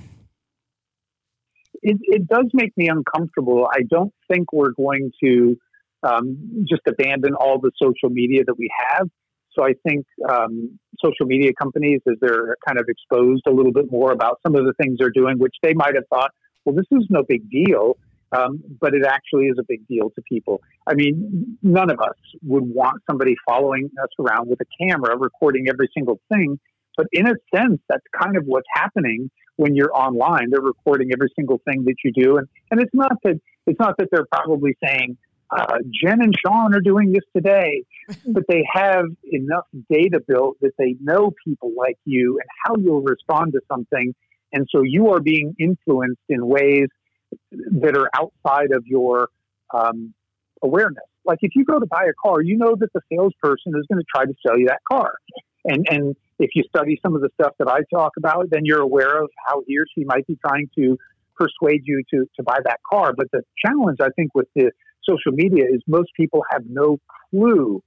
[1.85, 3.69] It, it does make me uncomfortable.
[3.71, 5.57] I don't think we're going to
[6.03, 9.09] um, just abandon all the social media that we have.
[9.57, 13.91] So I think um, social media companies, as they're kind of exposed a little bit
[13.91, 16.31] more about some of the things they're doing, which they might have thought,
[16.65, 17.97] well, this is no big deal.
[18.33, 20.61] Um, but it actually is a big deal to people.
[20.89, 25.69] I mean, none of us would want somebody following us around with a camera recording
[25.69, 26.59] every single thing.
[26.97, 30.51] But in a sense, that's kind of what's happening when you're online.
[30.51, 33.97] They're recording every single thing that you do, and and it's not that it's not
[33.99, 35.17] that they're probably saying
[35.51, 37.85] uh, Jen and Sean are doing this today,
[38.27, 43.03] but they have enough data built that they know people like you and how you'll
[43.03, 44.15] respond to something,
[44.53, 46.89] and so you are being influenced in ways
[47.51, 49.29] that are outside of your
[49.73, 50.15] um,
[50.63, 51.05] awareness.
[51.25, 53.99] Like if you go to buy a car, you know that the salesperson is going
[53.99, 55.15] to try to sell you that car,
[55.65, 58.81] and and if you study some of the stuff that I talk about, then you're
[58.81, 60.99] aware of how he or she might be trying to
[61.37, 63.13] persuade you to, to buy that car.
[63.17, 64.71] But the challenge, I think, with the
[65.09, 66.99] social media is most people have no
[67.31, 67.83] clue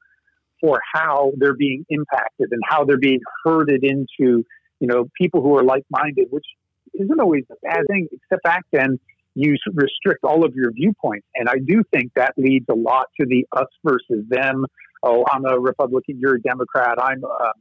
[0.61, 4.43] for how they're being impacted and how they're being herded into,
[4.79, 6.45] you know, people who are like minded, which
[6.93, 8.99] isn't always a bad thing, except back then
[9.35, 11.27] you restrict all of your viewpoints.
[11.35, 14.65] And I do think that leads a lot to the us versus them.
[15.03, 17.51] Oh, I'm a Republican, you're a Democrat, I'm a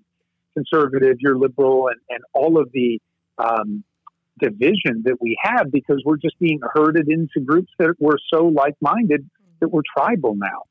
[0.56, 3.00] conservative, you're liberal, and, and all of the
[3.38, 3.84] um,
[4.40, 8.74] division that we have because we're just being herded into groups that were so like
[8.80, 9.28] minded
[9.60, 10.62] that we're tribal now.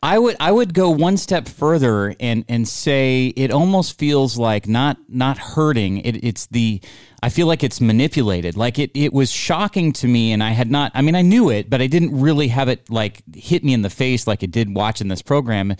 [0.00, 4.68] I would I would go one step further and and say it almost feels like
[4.68, 5.98] not not herding.
[5.98, 6.80] It, it's the
[7.20, 8.56] I feel like it's manipulated.
[8.56, 10.92] Like it, it was shocking to me, and I had not.
[10.94, 13.82] I mean, I knew it, but I didn't really have it like hit me in
[13.82, 15.74] the face like it did watching this program.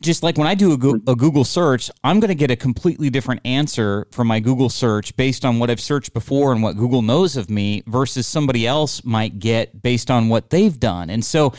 [0.00, 3.08] Just like when I do a, a Google search, I'm going to get a completely
[3.08, 7.02] different answer from my Google search based on what I've searched before and what Google
[7.02, 11.08] knows of me versus somebody else might get based on what they've done.
[11.08, 11.52] And so,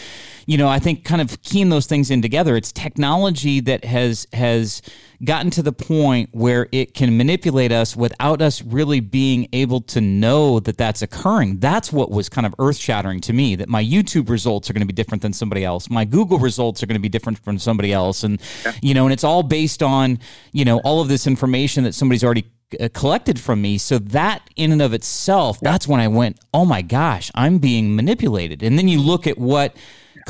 [0.46, 2.58] you know, I think kind of keying those things in together.
[2.58, 4.82] It's technology that has has
[5.24, 10.02] gotten to the point where it can manipulate us without us really being able to
[10.02, 11.60] know that that's occurring.
[11.60, 14.82] That's what was kind of earth shattering to me that my YouTube results are going
[14.82, 15.90] to be different than somebody else.
[15.90, 18.24] My Google results are going to be different from somebody else.
[18.24, 18.74] And, yeah.
[18.82, 20.20] you know, and it's all based on,
[20.52, 22.46] you know, all of this information that somebody's already
[22.80, 23.78] uh, collected from me.
[23.78, 27.96] So that in and of itself, that's when I went, oh my gosh, I'm being
[27.96, 28.64] manipulated.
[28.64, 29.76] And then you look at what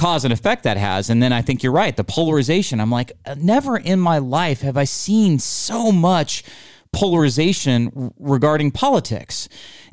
[0.02, 1.12] cause and effect that has.
[1.12, 1.96] And then I think you're right.
[1.96, 2.80] The polarization.
[2.80, 6.44] I'm like, uh, never in my life have I seen so much
[6.92, 9.48] polarization regarding politics.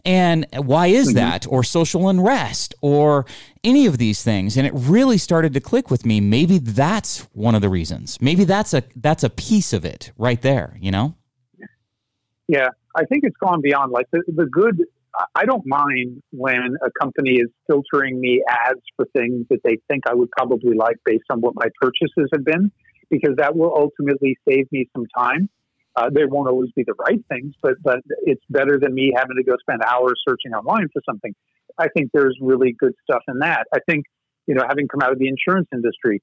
[0.06, 1.16] And why is mm-hmm.
[1.16, 1.46] that?
[1.48, 3.26] Or social unrest or
[3.62, 4.56] any of these things.
[4.56, 6.20] And it really started to click with me.
[6.20, 8.18] Maybe that's one of the reasons.
[8.20, 11.14] Maybe that's a that's a piece of it right there, you know?
[12.48, 12.68] Yeah.
[12.96, 14.84] I think it's gone beyond like the, the good
[15.34, 20.04] I don't mind when a company is filtering me ads for things that they think
[20.08, 22.70] I would probably like based on what my purchases have been,
[23.10, 25.48] because that will ultimately save me some time.
[25.96, 29.36] Uh, they won't always be the right things, but but it's better than me having
[29.36, 31.34] to go spend hours searching online for something.
[31.78, 33.66] I think there's really good stuff in that.
[33.74, 34.04] I think
[34.46, 36.22] you know, having come out of the insurance industry,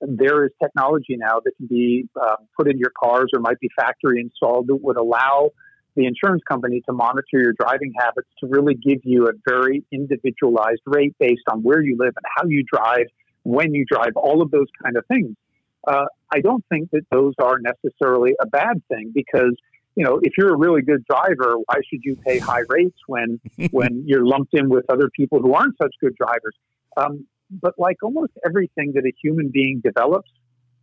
[0.00, 3.68] there is technology now that can be uh, put in your cars or might be
[3.76, 5.50] factory installed that would allow
[5.94, 10.82] the insurance company to monitor your driving habits to really give you a very individualized
[10.86, 13.06] rate based on where you live and how you drive,
[13.42, 15.36] when you drive, all of those kind of things.
[15.86, 19.56] Uh, I don't think that those are necessarily a bad thing because
[19.96, 23.40] you know if you're a really good driver, why should you pay high rates when
[23.72, 26.54] when you're lumped in with other people who aren't such good drivers?
[26.96, 30.30] Um, but like almost everything that a human being develops,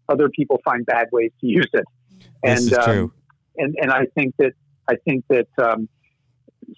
[0.09, 1.85] other people find bad ways to use it.
[2.19, 3.03] This and, is true.
[3.03, 3.13] Um,
[3.57, 4.53] and and I think that
[4.87, 5.87] I think that um,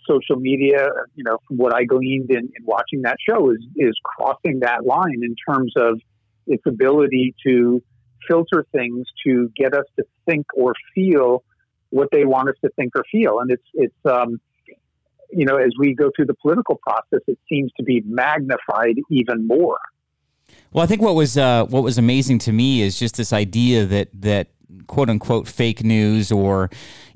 [0.07, 3.93] social media, you know, from what I gleaned in, in watching that show, is is
[4.03, 5.99] crossing that line in terms of
[6.47, 7.81] its ability to
[8.27, 11.43] filter things to get us to think or feel
[11.89, 14.39] what they want us to think or feel, and it's it's um,
[15.31, 19.47] you know as we go through the political process, it seems to be magnified even
[19.47, 19.79] more.
[20.73, 23.85] Well, I think what was uh, what was amazing to me is just this idea
[23.85, 24.47] that that
[24.87, 26.69] quote unquote fake news or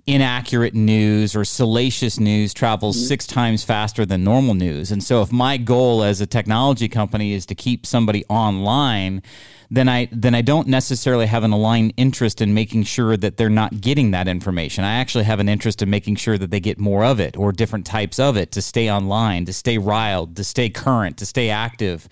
[0.07, 3.07] inaccurate news or salacious news travels mm-hmm.
[3.07, 4.91] six times faster than normal news.
[4.91, 9.23] And so if my goal as a technology company is to keep somebody online,
[9.71, 13.49] then I then I don't necessarily have an aligned interest in making sure that they're
[13.49, 14.83] not getting that information.
[14.83, 17.51] I actually have an interest in making sure that they get more of it or
[17.51, 21.49] different types of it to stay online, to stay riled, to stay current, to stay
[21.49, 22.07] active.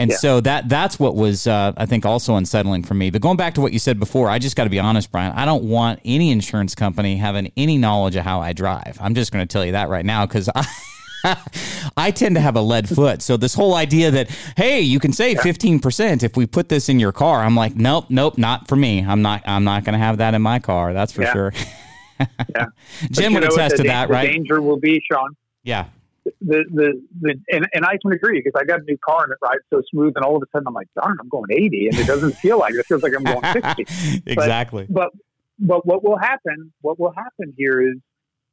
[0.00, 0.16] And yeah.
[0.16, 3.10] so that that's what was uh, I think also unsettling for me.
[3.10, 5.32] But going back to what you said before, I just got to be honest, Brian.
[5.32, 8.96] I don't want any insurance company having any knowledge of how I drive.
[8.98, 10.66] I'm just going to tell you that right now because I.
[11.98, 13.20] I tend to have a lead foot.
[13.20, 16.88] So this whole idea that hey, you can save fifteen percent if we put this
[16.88, 19.04] in your car, I'm like, nope, nope, not for me.
[19.04, 19.42] I'm not.
[19.44, 20.94] I'm not going to have that in my car.
[20.94, 21.32] That's for yeah.
[21.34, 21.52] sure.
[22.56, 22.66] yeah,
[23.10, 24.30] Jim would attest to that, right?
[24.30, 25.36] Danger will be, Sean.
[25.62, 25.88] Yeah
[26.40, 29.32] the, the, the and, and I can agree because I got a new car and
[29.32, 31.88] it rides so smooth, and all of a sudden I'm like, darn, I'm going 80,
[31.88, 32.80] and it doesn't feel like it.
[32.80, 34.22] It feels like I'm going 60.
[34.26, 34.86] exactly.
[34.88, 35.20] But, but
[35.60, 36.72] but what will happen?
[36.80, 37.98] What will happen here is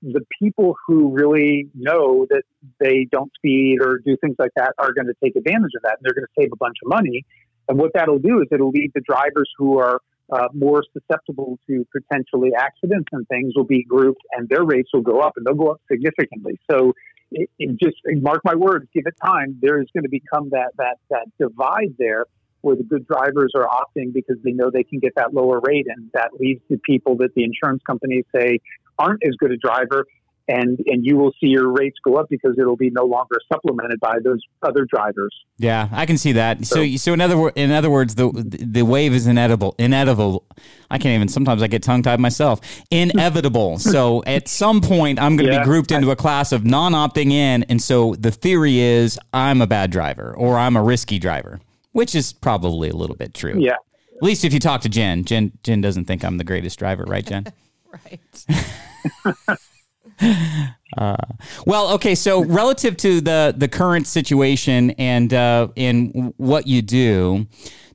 [0.02, 2.44] the people who really know that
[2.80, 5.98] they don't speed or do things like that are going to take advantage of that,
[5.98, 7.26] and they're going to save a bunch of money.
[7.70, 10.02] And what that'll do is it'll lead the drivers who are
[10.32, 15.02] uh, more susceptible to potentially accidents and things will be grouped, and their rates will
[15.02, 16.60] go up, and they'll go up significantly.
[16.70, 16.94] So,
[17.32, 19.58] it, it just mark my words, give it time.
[19.62, 22.26] There is going to become that that that divide there
[22.62, 25.86] where the good drivers are opting because they know they can get that lower rate,
[25.88, 28.60] and that leads to people that the insurance companies say
[29.00, 30.06] aren't as good a driver,
[30.48, 34.00] and and you will see your rates go up because it'll be no longer supplemented
[34.00, 35.34] by those other drivers.
[35.58, 36.66] Yeah, I can see that.
[36.66, 39.76] So, so, so in other in other words, the the wave is inevitable.
[39.78, 40.46] Inevitable.
[40.90, 41.28] I can't even.
[41.28, 42.62] Sometimes I get tongue tied myself.
[42.92, 43.80] Inevitable.
[43.80, 46.94] so at some point, I'm going to yeah, be grouped into a class of non
[46.94, 51.20] opting in, and so the theory is I'm a bad driver or I'm a risky
[51.20, 51.60] driver,
[51.92, 53.60] which is probably a little bit true.
[53.60, 53.76] Yeah.
[54.16, 57.04] At least if you talk to Jen, Jen Jen doesn't think I'm the greatest driver,
[57.04, 57.46] right, Jen?
[58.06, 59.58] right.
[60.96, 61.18] Uh,
[61.66, 62.16] well, okay.
[62.16, 67.46] So relative to the the current situation and uh, in what you do,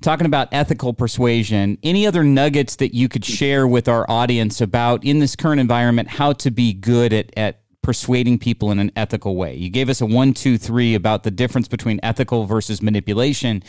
[0.03, 5.05] talking about ethical persuasion, any other nuggets that you could share with our audience about
[5.05, 9.37] in this current environment how to be good at at persuading people in an ethical
[9.37, 9.55] way.
[9.57, 13.62] You gave us a one, two, three about the difference between ethical versus manipulation,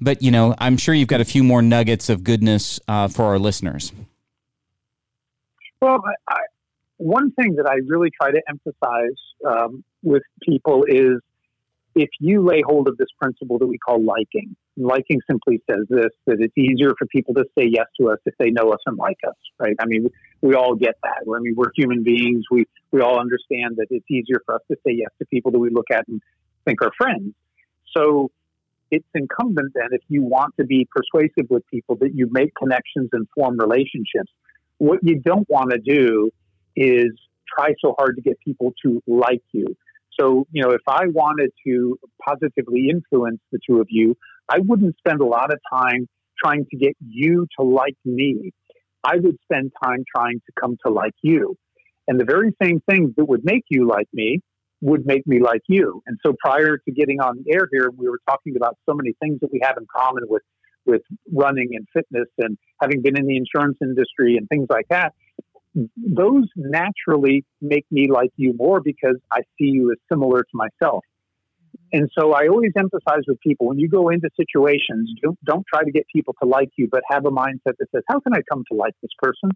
[0.00, 3.26] but you know, I'm sure you've got a few more nuggets of goodness uh, for
[3.26, 3.92] our listeners.
[5.80, 6.36] Well, I,
[7.02, 11.20] one thing that I really try to emphasize um, with people is
[11.94, 16.10] if you lay hold of this principle that we call liking, liking simply says this
[16.26, 18.96] that it's easier for people to say yes to us if they know us and
[18.96, 19.76] like us, right?
[19.80, 20.08] I mean,
[20.40, 21.22] we all get that.
[21.22, 22.44] I mean, we're human beings.
[22.50, 25.58] We, we all understand that it's easier for us to say yes to people that
[25.58, 26.22] we look at and
[26.64, 27.34] think are friends.
[27.94, 28.30] So
[28.90, 33.10] it's incumbent then, if you want to be persuasive with people, that you make connections
[33.12, 34.30] and form relationships.
[34.78, 36.30] What you don't want to do
[36.76, 37.12] is
[37.56, 39.76] try so hard to get people to like you.
[40.18, 44.16] So, you know, if I wanted to positively influence the two of you,
[44.48, 46.08] I wouldn't spend a lot of time
[46.42, 48.52] trying to get you to like me.
[49.04, 51.56] I would spend time trying to come to like you.
[52.08, 54.40] And the very same things that would make you like me
[54.80, 56.02] would make me like you.
[56.06, 59.14] And so prior to getting on the air here, we were talking about so many
[59.22, 60.42] things that we have in common with,
[60.84, 61.02] with
[61.32, 65.14] running and fitness and having been in the insurance industry and things like that
[65.74, 71.04] those naturally make me like you more because I see you as similar to myself.
[71.92, 75.84] And so I always emphasize with people when you go into situations, don't, don't try
[75.84, 78.40] to get people to like you, but have a mindset that says, how can I
[78.50, 79.50] come to like this person?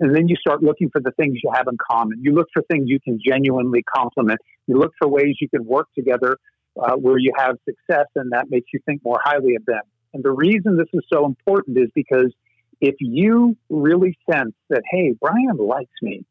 [0.00, 2.20] And then you start looking for the things you have in common.
[2.22, 4.40] You look for things you can genuinely compliment.
[4.66, 6.38] You look for ways you can work together
[6.82, 9.82] uh, where you have success, and that makes you think more highly of them.
[10.14, 12.32] And the reason this is so important is because
[12.80, 16.24] if you really sense that, hey, Brian likes me,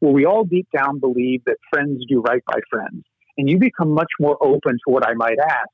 [0.00, 3.04] well, we all deep down believe that friends do right by friends.
[3.38, 5.68] And you become much more open to what I might ask.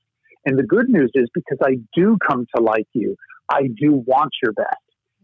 [0.44, 3.16] And the good news is because I do come to like you,
[3.48, 4.76] I do want your best.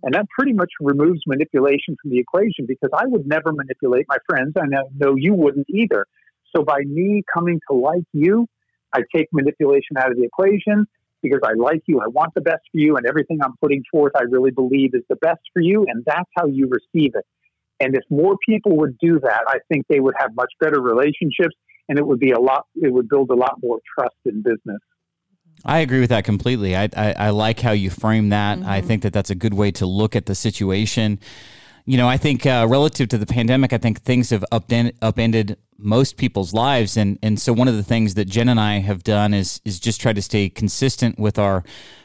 [0.03, 4.19] And that pretty much removes manipulation from the equation because I would never manipulate my
[4.29, 4.55] friends.
[4.57, 6.07] I know you wouldn't either.
[6.55, 8.47] So by me coming to like you,
[8.93, 10.87] I take manipulation out of the equation
[11.23, 14.13] because I like you, I want the best for you, and everything I'm putting forth,
[14.17, 17.25] I really believe is the best for you, and that's how you receive it.
[17.81, 21.55] And if more people would do that, I think they would have much better relationships,
[21.89, 22.67] and it would be a lot.
[22.75, 24.81] It would build a lot more trust in business.
[25.65, 26.77] I agree with that completely.
[26.77, 28.59] I I, I like how you frame that.
[28.59, 28.69] Mm-hmm.
[28.69, 31.19] I think that that's a good way to look at the situation.
[31.89, 35.57] You know, I think uh, relative to the pandemic, I think things have upended, upended
[35.79, 39.03] most people's lives and and so one of the things that Jen and I have
[39.03, 41.65] done is is just try to stay consistent with our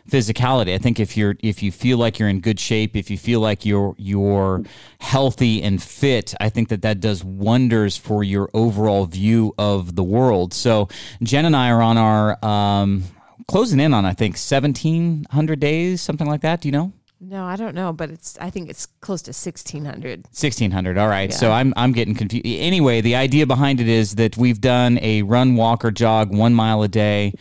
[0.09, 0.73] physicality.
[0.73, 3.41] I think if you're if you feel like you're in good shape, if you feel
[3.41, 4.63] like you're you're
[5.01, 10.03] healthy and fit, I think that that does wonders for your overall view of the
[10.03, 10.53] world.
[10.53, 10.87] So
[11.21, 13.03] Jen and I are on our um,
[13.49, 16.61] closing in on I think 1700 days, something like that.
[16.61, 16.93] Do you know?
[17.25, 20.23] No, I don't know, but it's I think it's close to 1600.
[20.25, 20.97] 1600.
[20.97, 21.29] All right.
[21.29, 21.35] Yeah.
[21.35, 22.45] So I'm I'm getting confused.
[22.45, 26.53] Anyway, the idea behind it is that we've done a run, walk or jog 1
[26.53, 27.33] mile a day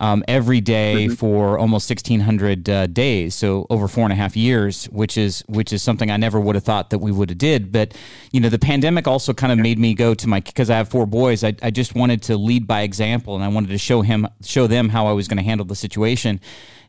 [0.00, 4.86] um, every day for almost 1600 uh, days so over four and a half years
[4.86, 7.70] which is which is something i never would have thought that we would have did
[7.70, 7.94] but
[8.32, 10.88] you know the pandemic also kind of made me go to my because i have
[10.88, 14.02] four boys I, I just wanted to lead by example and i wanted to show
[14.02, 16.40] him show them how i was going to handle the situation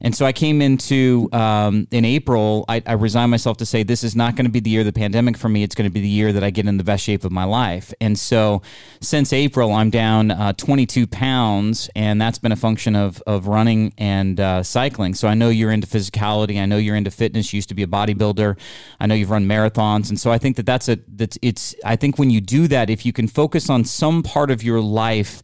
[0.03, 2.65] and so I came into um, in April.
[2.67, 4.85] I, I resigned myself to say this is not going to be the year of
[4.85, 5.63] the pandemic for me.
[5.63, 7.45] It's going to be the year that I get in the best shape of my
[7.45, 7.93] life.
[8.01, 8.61] And so
[8.99, 13.93] since April, I'm down uh, 22 pounds, and that's been a function of of running
[13.97, 15.13] and uh, cycling.
[15.13, 16.61] So I know you're into physicality.
[16.61, 17.53] I know you're into fitness.
[17.53, 18.57] You used to be a bodybuilder.
[18.99, 21.75] I know you've run marathons, and so I think that that's a that's it's.
[21.85, 24.81] I think when you do that, if you can focus on some part of your
[24.81, 25.41] life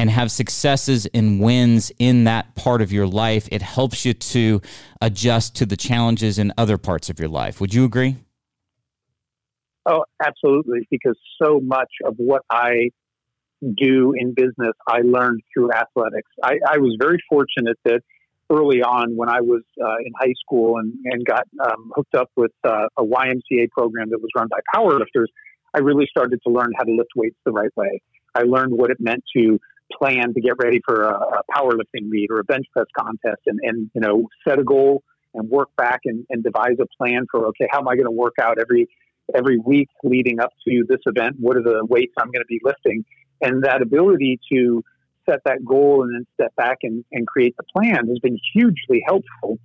[0.00, 4.62] and have successes and wins in that part of your life, it helps you to
[5.02, 7.60] adjust to the challenges in other parts of your life.
[7.60, 8.16] Would you agree?
[9.84, 10.88] Oh, absolutely.
[10.90, 12.92] Because so much of what I
[13.60, 16.30] do in business, I learned through athletics.
[16.42, 18.00] I, I was very fortunate that
[18.50, 22.30] early on when I was uh, in high school and, and got um, hooked up
[22.36, 25.26] with uh, a YMCA program that was run by powerlifters,
[25.74, 28.00] I really started to learn how to lift weights the right way.
[28.34, 29.58] I learned what it meant to
[29.98, 33.60] plan to get ready for a, a powerlifting meet or a bench press contest and,
[33.62, 35.02] and you know set a goal
[35.34, 38.10] and work back and, and devise a plan for okay how am I going to
[38.10, 38.88] work out every
[39.34, 41.36] every week leading up to this event?
[41.38, 43.04] What are the weights I'm going to be lifting?
[43.40, 44.82] And that ability to
[45.28, 49.02] set that goal and then step back and, and create the plan has been hugely
[49.06, 49.58] helpful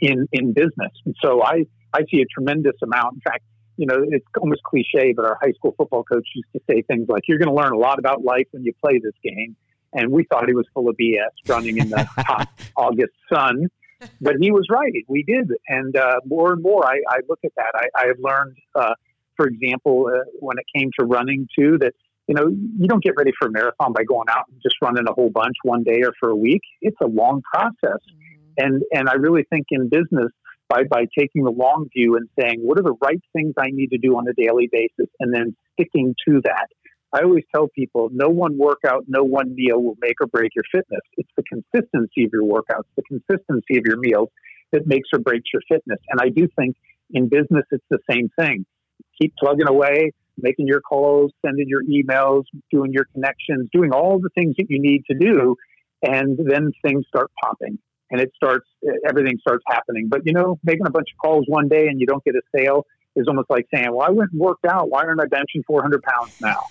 [0.00, 0.92] in in business.
[1.04, 3.14] And so I I see a tremendous amount.
[3.14, 3.44] In fact
[3.76, 7.08] you know, it's almost cliche, but our high school football coach used to say things
[7.08, 9.56] like, "You're going to learn a lot about life when you play this game,"
[9.92, 13.68] and we thought he was full of BS, running in the hot August sun.
[14.20, 15.04] But he was right.
[15.08, 17.70] We did, and uh, more and more, I, I look at that.
[17.94, 18.94] I, have learned, uh,
[19.36, 21.92] for example, uh, when it came to running too, that
[22.26, 25.04] you know you don't get ready for a marathon by going out and just running
[25.08, 26.62] a whole bunch one day or for a week.
[26.80, 28.64] It's a long process, mm-hmm.
[28.64, 30.32] and and I really think in business
[30.72, 33.88] by, by taking the long view and saying, what are the right things I need
[33.88, 36.68] to do on a daily basis, and then sticking to that.
[37.12, 40.64] I always tell people no one workout, no one meal will make or break your
[40.72, 41.02] fitness.
[41.18, 44.30] It's the consistency of your workouts, the consistency of your meals
[44.72, 45.98] that makes or breaks your fitness.
[46.08, 46.76] And I do think
[47.10, 48.64] in business, it's the same thing.
[49.20, 54.30] Keep plugging away, making your calls, sending your emails, doing your connections, doing all the
[54.34, 55.54] things that you need to do.
[56.02, 57.78] And then things start popping
[58.12, 58.68] and it starts
[59.08, 60.06] everything starts happening.
[60.08, 62.42] But you know, making a bunch of calls one day and you don't get a
[62.54, 62.86] sale
[63.16, 64.88] is almost like saying, "Well, I went and worked out.
[64.90, 66.62] Why aren't I benching 400 pounds now?"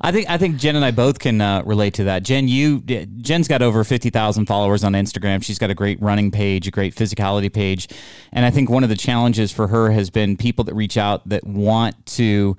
[0.00, 2.22] I think I think Jen and I both can uh, relate to that.
[2.22, 5.42] Jen, you Jen's got over fifty thousand followers on Instagram.
[5.42, 7.88] She's got a great running page, a great physicality page,
[8.32, 11.28] and I think one of the challenges for her has been people that reach out
[11.28, 12.56] that want to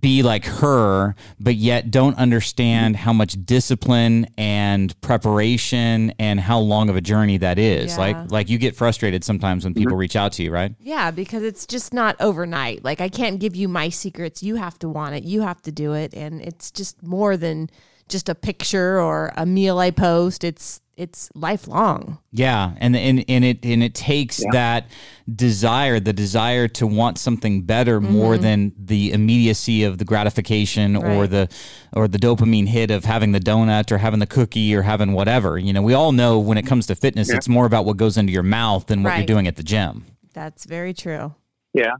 [0.00, 6.88] be like her, but yet don't understand how much discipline and preparation and how long
[6.88, 7.92] of a journey that is.
[7.92, 7.98] Yeah.
[7.98, 10.00] Like like you get frustrated sometimes when people mm-hmm.
[10.00, 10.74] reach out to you, right?
[10.80, 12.84] Yeah, because it's just not overnight.
[12.84, 14.42] Like I can't give you my secrets.
[14.42, 15.22] You have to want it.
[15.22, 17.70] You have to do it, and it's just more than
[18.08, 20.44] just a picture or a meal I post.
[20.44, 22.18] It's it's lifelong.
[22.32, 24.50] Yeah, and and and it and it takes yeah.
[24.52, 24.86] that
[25.32, 28.12] desire, the desire to want something better mm-hmm.
[28.12, 31.16] more than the immediacy of the gratification right.
[31.16, 31.48] or the
[31.92, 35.56] or the dopamine hit of having the donut or having the cookie or having whatever.
[35.56, 37.36] You know, we all know when it comes to fitness, yeah.
[37.36, 39.18] it's more about what goes into your mouth than what right.
[39.18, 40.04] you're doing at the gym.
[40.34, 41.34] That's very true.
[41.74, 41.92] Yeah.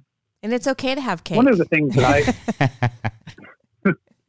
[0.43, 1.37] And it's okay to have cake.
[1.37, 2.05] One of the things that
[2.61, 2.91] I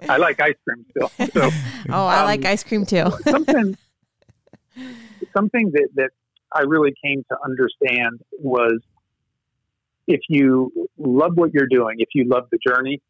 [0.07, 1.09] I like ice cream still.
[1.33, 1.49] So,
[1.89, 3.05] oh, I um, like ice cream too.
[3.29, 3.77] something
[5.35, 6.09] something that, that
[6.53, 8.79] I really came to understand was
[10.07, 13.01] if you love what you're doing, if you love the journey,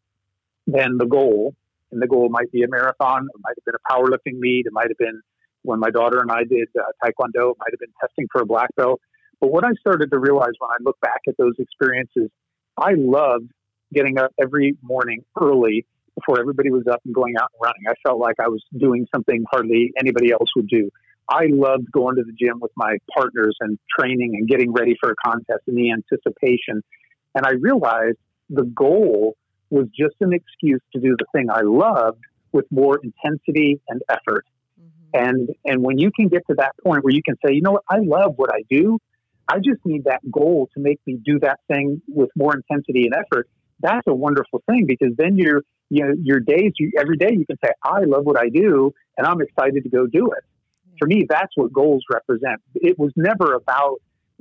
[0.66, 1.54] then the goal,
[1.90, 4.72] and the goal might be a marathon, it might have been a powerlifting meet, it
[4.72, 5.20] might have been
[5.62, 8.46] when my daughter and I did uh, Taekwondo, it might have been testing for a
[8.46, 9.00] black belt.
[9.40, 12.30] But what I started to realize when I look back at those experiences,
[12.78, 13.50] I loved
[13.92, 17.82] getting up every morning early before everybody was up and going out and running.
[17.88, 20.90] I felt like I was doing something hardly anybody else would do.
[21.28, 25.10] I loved going to the gym with my partners and training and getting ready for
[25.10, 26.82] a contest and the anticipation.
[27.34, 29.36] And I realized the goal
[29.70, 32.20] was just an excuse to do the thing I loved
[32.52, 34.44] with more intensity and effort.
[34.80, 35.26] Mm-hmm.
[35.28, 37.72] And and when you can get to that point where you can say, you know
[37.72, 38.98] what, I love what I do.
[39.48, 43.14] I just need that goal to make me do that thing with more intensity and
[43.14, 43.48] effort.
[43.80, 47.46] That's a wonderful thing because then you're you know your days you, every day you
[47.46, 50.44] can say I love what I do and I'm excited to go do it
[51.00, 52.60] for me, that's what goals represent.
[52.74, 53.96] It was never about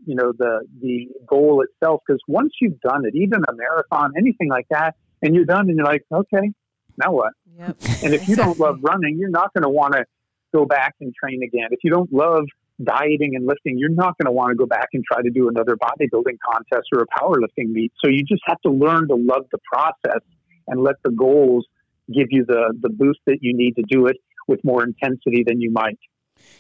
[0.06, 4.50] you know the the goal itself because once you've done it, even a marathon, anything
[4.50, 6.52] like that, and you're done, and you're like, okay,
[6.98, 7.34] now what?
[7.58, 7.78] Yep.
[8.04, 10.06] And if you don't love running, you're not going to want to
[10.54, 11.70] go back and train again.
[11.72, 12.46] If you don't love
[12.84, 15.50] dieting and lifting, you're not going to want to go back and try to do
[15.50, 17.92] another bodybuilding contest or a powerlifting meet.
[18.04, 20.22] So you just have to learn to love the process
[20.68, 21.66] and let the goals
[22.14, 24.18] give you the, the boost that you need to do it
[24.48, 26.00] with more intensity than you might.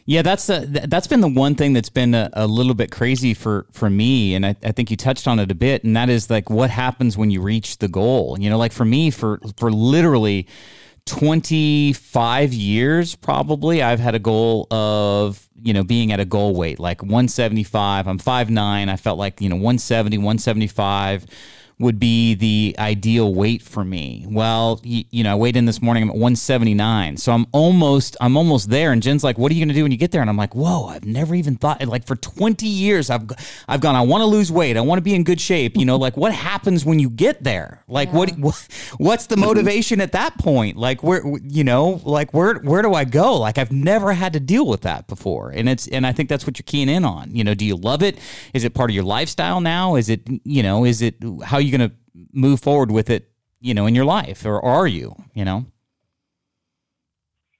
[0.05, 3.33] Yeah, that's the, that's been the one thing that's been a, a little bit crazy
[3.33, 6.09] for for me, and I, I, think you touched on it a bit, and that
[6.09, 8.35] is like what happens when you reach the goal.
[8.39, 10.47] You know, like for me, for for literally
[11.09, 16.79] 25 years probably I've had a goal of you know being at a goal weight
[16.79, 21.25] like 175 I'm 5'9 I felt like you know 170 175
[21.79, 24.25] would be the ideal weight for me.
[24.27, 26.03] Well, you, you, know, I weighed in this morning.
[26.03, 28.91] I'm at 179, so I'm almost I'm almost there.
[28.91, 30.35] And Jen's like, "What are you going to do when you get there?" And I'm
[30.35, 31.85] like, "Whoa, I've never even thought.
[31.87, 33.29] Like for 20 years, I've
[33.67, 33.95] I've gone.
[33.95, 34.75] I want to lose weight.
[34.75, 35.77] I want to be in good shape.
[35.77, 37.83] You know, like what happens when you get there?
[37.87, 38.15] Like yeah.
[38.15, 38.67] what, what
[38.97, 40.75] what's the motivation at that point?
[40.75, 43.37] Like where you know, like where where do I go?
[43.37, 46.45] Like I've never had to deal with that before, and it's and I think that's
[46.45, 47.33] what you're keying in on.
[47.33, 48.19] You know, do you love it?
[48.53, 49.95] Is it part of your lifestyle now?
[49.95, 50.83] Is it you know?
[50.83, 51.15] Is it
[51.45, 51.95] how you you going to
[52.33, 55.65] move forward with it, you know, in your life, or are you, you know?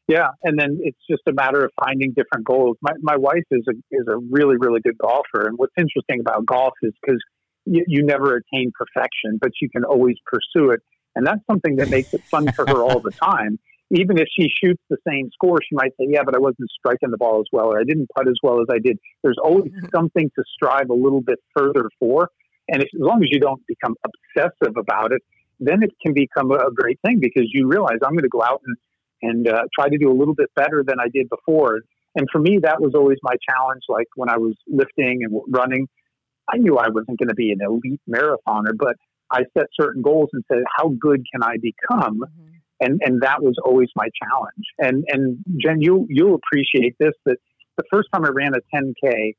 [0.09, 2.77] Yeah, and then it's just a matter of finding different goals.
[2.81, 6.47] My my wife is a is a really really good golfer, and what's interesting about
[6.47, 7.19] golf is because
[7.65, 10.81] you, you never attain perfection, but you can always pursue it,
[11.15, 13.59] and that's something that makes it fun for her all the time.
[13.91, 17.11] Even if she shoots the same score, she might say, "Yeah, but I wasn't striking
[17.11, 19.71] the ball as well, or I didn't putt as well as I did." There's always
[19.71, 19.87] mm-hmm.
[19.93, 22.29] something to strive a little bit further for,
[22.71, 25.21] and if, as long as you don't become obsessive about it,
[25.59, 28.61] then it can become a great thing because you realize I'm going to go out
[28.65, 28.77] and,
[29.21, 31.81] and uh, try to do a little bit better than I did before.
[32.15, 33.83] And for me, that was always my challenge.
[33.89, 35.87] Like when I was lifting and running,
[36.51, 38.95] I knew I wasn't going to be an elite marathoner, but
[39.31, 42.19] I set certain goals and said, how good can I become?
[42.19, 42.45] Mm-hmm.
[42.81, 44.65] And, and that was always my challenge.
[44.79, 47.37] And, and Jen, you, you'll appreciate this, that
[47.77, 49.35] the first time I ran a 10K,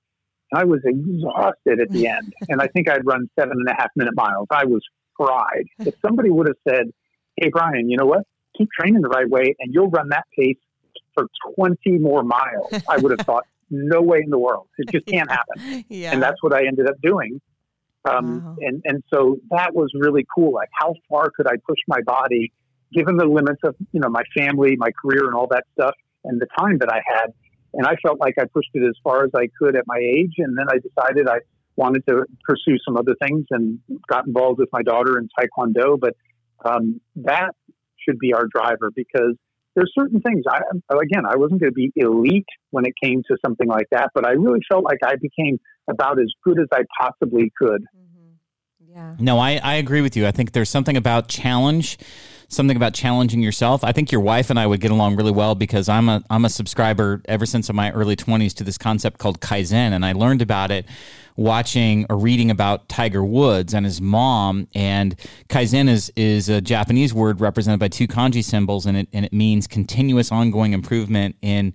[0.52, 2.32] I was exhausted at the end.
[2.48, 4.48] and I think I'd run seven and a half minute miles.
[4.50, 4.82] I was
[5.16, 5.66] fried.
[5.78, 6.92] If somebody would have said,
[7.36, 8.26] Hey, Brian, you know what?
[8.56, 10.56] Keep training the right way and you'll run that pace
[11.14, 11.26] for
[11.56, 14.68] 20 more miles, I would have thought, no way in the world.
[14.78, 15.84] It just can't happen.
[15.88, 16.12] yeah.
[16.12, 17.40] And that's what I ended up doing.
[18.08, 18.56] Um, wow.
[18.60, 20.52] and, and so that was really cool.
[20.54, 22.52] Like, how far could I push my body
[22.92, 25.94] given the limits of, you know, my family, my career, and all that stuff,
[26.24, 27.32] and the time that I had?
[27.74, 30.34] And I felt like I pushed it as far as I could at my age.
[30.38, 31.38] And then I decided I
[31.76, 35.98] wanted to pursue some other things and got involved with my daughter in Taekwondo.
[35.98, 36.16] But
[36.64, 37.52] um, that
[37.98, 39.36] should be our driver because
[39.74, 40.44] there's certain things.
[40.48, 40.60] I
[40.90, 44.26] again, I wasn't going to be elite when it came to something like that, but
[44.26, 47.82] I really felt like I became about as good as I possibly could.
[47.82, 48.90] Mm-hmm.
[48.92, 49.14] Yeah.
[49.18, 50.26] No, I, I agree with you.
[50.26, 51.98] I think there's something about challenge
[52.50, 53.82] something about challenging yourself.
[53.84, 56.44] I think your wife and I would get along really well because I'm a I'm
[56.44, 60.42] a subscriber ever since my early 20s to this concept called kaizen and I learned
[60.42, 60.86] about it
[61.36, 65.14] watching or reading about Tiger Woods and his mom and
[65.48, 69.32] kaizen is is a Japanese word represented by two kanji symbols and it and it
[69.32, 71.72] means continuous ongoing improvement in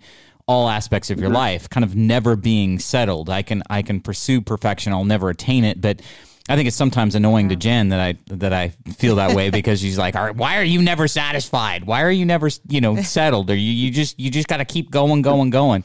[0.48, 1.38] all aspects of your mm-hmm.
[1.38, 5.64] life kind of never being settled i can i can pursue perfection i'll never attain
[5.64, 6.00] it but
[6.48, 9.80] I think it's sometimes annoying to Jen that I that I feel that way because
[9.82, 11.86] she's like, "All right, "Why are you never satisfied?
[11.86, 13.50] Why are you never you know settled?
[13.50, 15.84] Or you you just you just got to keep going, going, going."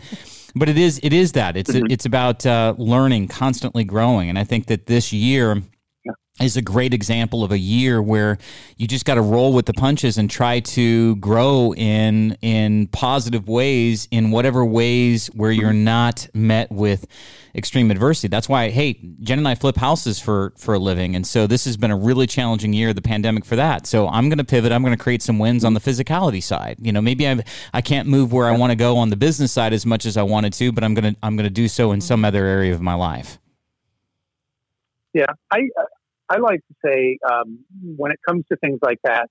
[0.54, 1.86] But it is it is that it's mm-hmm.
[1.90, 5.62] it's about uh, learning, constantly growing, and I think that this year
[6.40, 8.38] is a great example of a year where
[8.76, 13.48] you just got to roll with the punches and try to grow in in positive
[13.48, 15.84] ways in whatever ways where you're mm-hmm.
[15.84, 17.06] not met with
[17.54, 18.28] extreme adversity.
[18.28, 21.64] That's why hey, Jen and I flip houses for for a living and so this
[21.64, 23.86] has been a really challenging year the pandemic for that.
[23.86, 26.78] So I'm going to pivot, I'm going to create some wins on the physicality side.
[26.80, 29.52] You know, maybe I I can't move where I want to go on the business
[29.52, 31.68] side as much as I wanted to, but I'm going to I'm going to do
[31.68, 32.06] so in mm-hmm.
[32.06, 33.38] some other area of my life.
[35.12, 35.68] Yeah, I
[36.30, 37.58] I like to say um,
[37.96, 39.28] when it comes to things like that,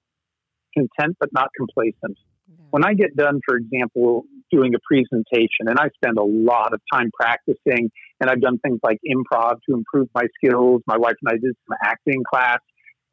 [0.74, 2.18] content but not complacent.
[2.47, 2.66] Yeah.
[2.72, 6.82] When I get done, for example, doing a presentation, and I spend a lot of
[6.91, 7.89] time practicing,
[8.20, 10.82] and I've done things like improv to improve my skills.
[10.88, 12.60] My wife and I did some acting class,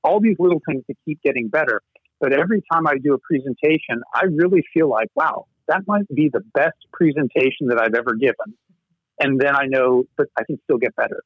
[0.03, 1.81] all these little things to keep getting better.
[2.21, 6.31] But every time I do a presentation, I really feel like, wow, that might be
[6.33, 8.57] the best presentation that I've ever given.
[9.21, 11.23] And then I know, but I can still get better.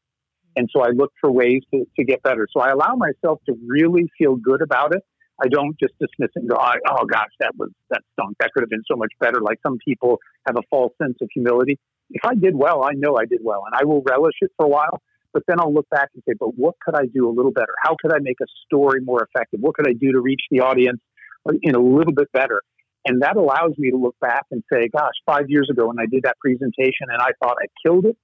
[0.56, 2.46] And so I look for ways to, to get better.
[2.52, 5.02] So I allow myself to really feel good about it.
[5.42, 8.36] I don't just dismiss it and go, oh, oh gosh, that was, that stunk.
[8.40, 9.40] That could have been so much better.
[9.40, 11.78] Like some people have a false sense of humility.
[12.10, 14.66] If I did well, I know I did well and I will relish it for
[14.66, 15.00] a while.
[15.32, 17.72] But then I'll look back and say, but what could I do a little better?
[17.80, 19.60] How could I make a story more effective?
[19.60, 21.00] What could I do to reach the audience
[21.48, 22.62] uh, in a little bit better?
[23.06, 26.06] And that allows me to look back and say, gosh, five years ago when I
[26.10, 28.16] did that presentation and I thought I killed it.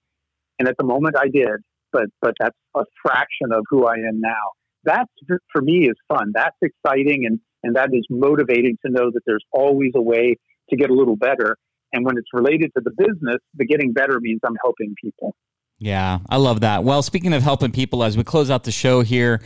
[0.59, 1.63] And at the moment I did,
[1.97, 4.53] but, but that's a fraction of who I am now.
[4.85, 5.07] That
[5.53, 6.33] for me is fun.
[6.35, 7.25] That's exciting.
[7.27, 10.37] And, and that is motivating to know that there's always a way
[10.71, 11.57] to get a little better.
[11.93, 15.35] And when it's related to the business, the getting better means I'm helping people.
[15.79, 16.85] Yeah, I love that.
[16.85, 19.43] Well, speaking of helping people, as we close out the show here,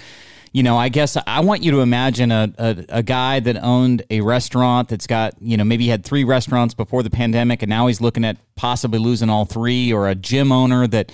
[0.52, 4.02] you know, I guess I want you to imagine a, a, a, guy that owned
[4.10, 7.70] a restaurant that's got, you know, maybe he had three restaurants before the pandemic and
[7.70, 11.12] now he's looking at possibly losing all three, or a gym owner that,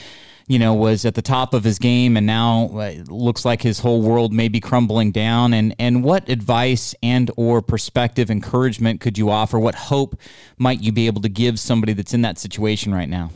[0.49, 3.78] you know, was at the top of his game and now uh, looks like his
[3.78, 5.53] whole world may be crumbling down.
[5.53, 9.59] And, and what advice and or perspective, encouragement could you offer?
[9.59, 10.18] What hope
[10.57, 13.30] might you be able to give somebody that's in that situation right now?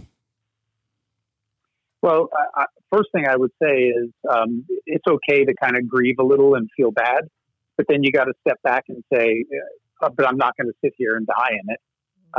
[2.03, 6.17] Well, I, first thing I would say is um, it's okay to kind of grieve
[6.19, 7.29] a little and feel bad,
[7.77, 9.45] but then you got to step back and say,
[10.03, 11.81] uh, "But I'm not going to sit here and die in it."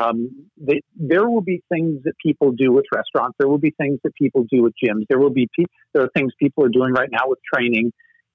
[0.02, 3.36] Um, they, there will be things that people do with restaurants.
[3.38, 5.04] There will be things that people do with gyms.
[5.10, 7.92] There will be pe- there are things people are doing right now with training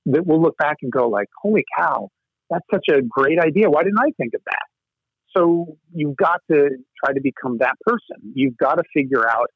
[0.06, 2.08] that we'll look back and go like, "Holy cow,
[2.50, 3.70] that's such a great idea!
[3.70, 4.66] Why didn't I think of that?"
[5.36, 6.70] So you've got to
[7.04, 8.32] try to become that person.
[8.34, 9.50] You've got to figure out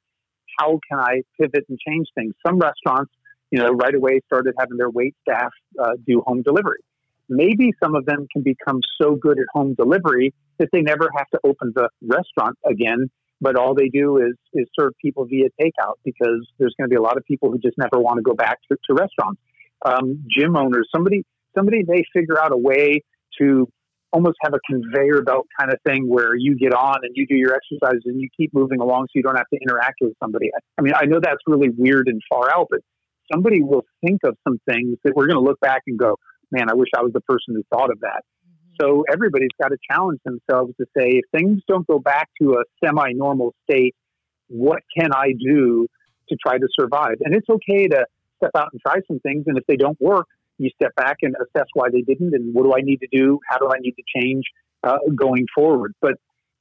[0.59, 2.35] how can I pivot and change things?
[2.47, 3.13] Some restaurants,
[3.51, 6.81] you know, right away started having their wait staff uh, do home delivery.
[7.29, 11.29] Maybe some of them can become so good at home delivery that they never have
[11.31, 15.95] to open the restaurant again, but all they do is is serve people via takeout
[16.05, 18.35] because there's going to be a lot of people who just never want to go
[18.35, 19.41] back to, to restaurants.
[19.85, 21.25] Um, gym owners, somebody
[21.57, 23.03] somebody may figure out a way
[23.39, 23.69] to
[24.13, 27.37] almost have a conveyor belt kind of thing where you get on and you do
[27.37, 30.51] your exercises and you keep moving along so you don't have to interact with somebody.
[30.79, 32.81] I mean, I know that's really weird and far out, but
[33.33, 36.17] somebody will think of some things that we're going to look back and go,
[36.51, 38.23] man, I wish I was the person who thought of that.
[38.45, 38.75] Mm-hmm.
[38.81, 42.65] So everybody's got to challenge themselves to say, if things don't go back to a
[42.85, 43.95] semi normal state,
[44.49, 45.87] what can I do
[46.29, 47.17] to try to survive?
[47.21, 48.05] And it's okay to
[48.39, 49.45] step out and try some things.
[49.47, 50.27] And if they don't work,
[50.61, 53.41] you step back and assess why they didn't and what do I need to do?
[53.49, 54.45] How do I need to change
[54.85, 55.95] uh, going forward?
[56.01, 56.15] But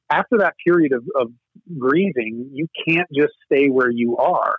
[0.10, 1.32] after that period of, of
[1.78, 4.56] grieving, you can't just stay where you are.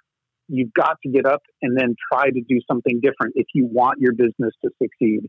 [0.48, 3.98] You've got to get up and then try to do something different if you want
[4.00, 5.20] your business to succeed.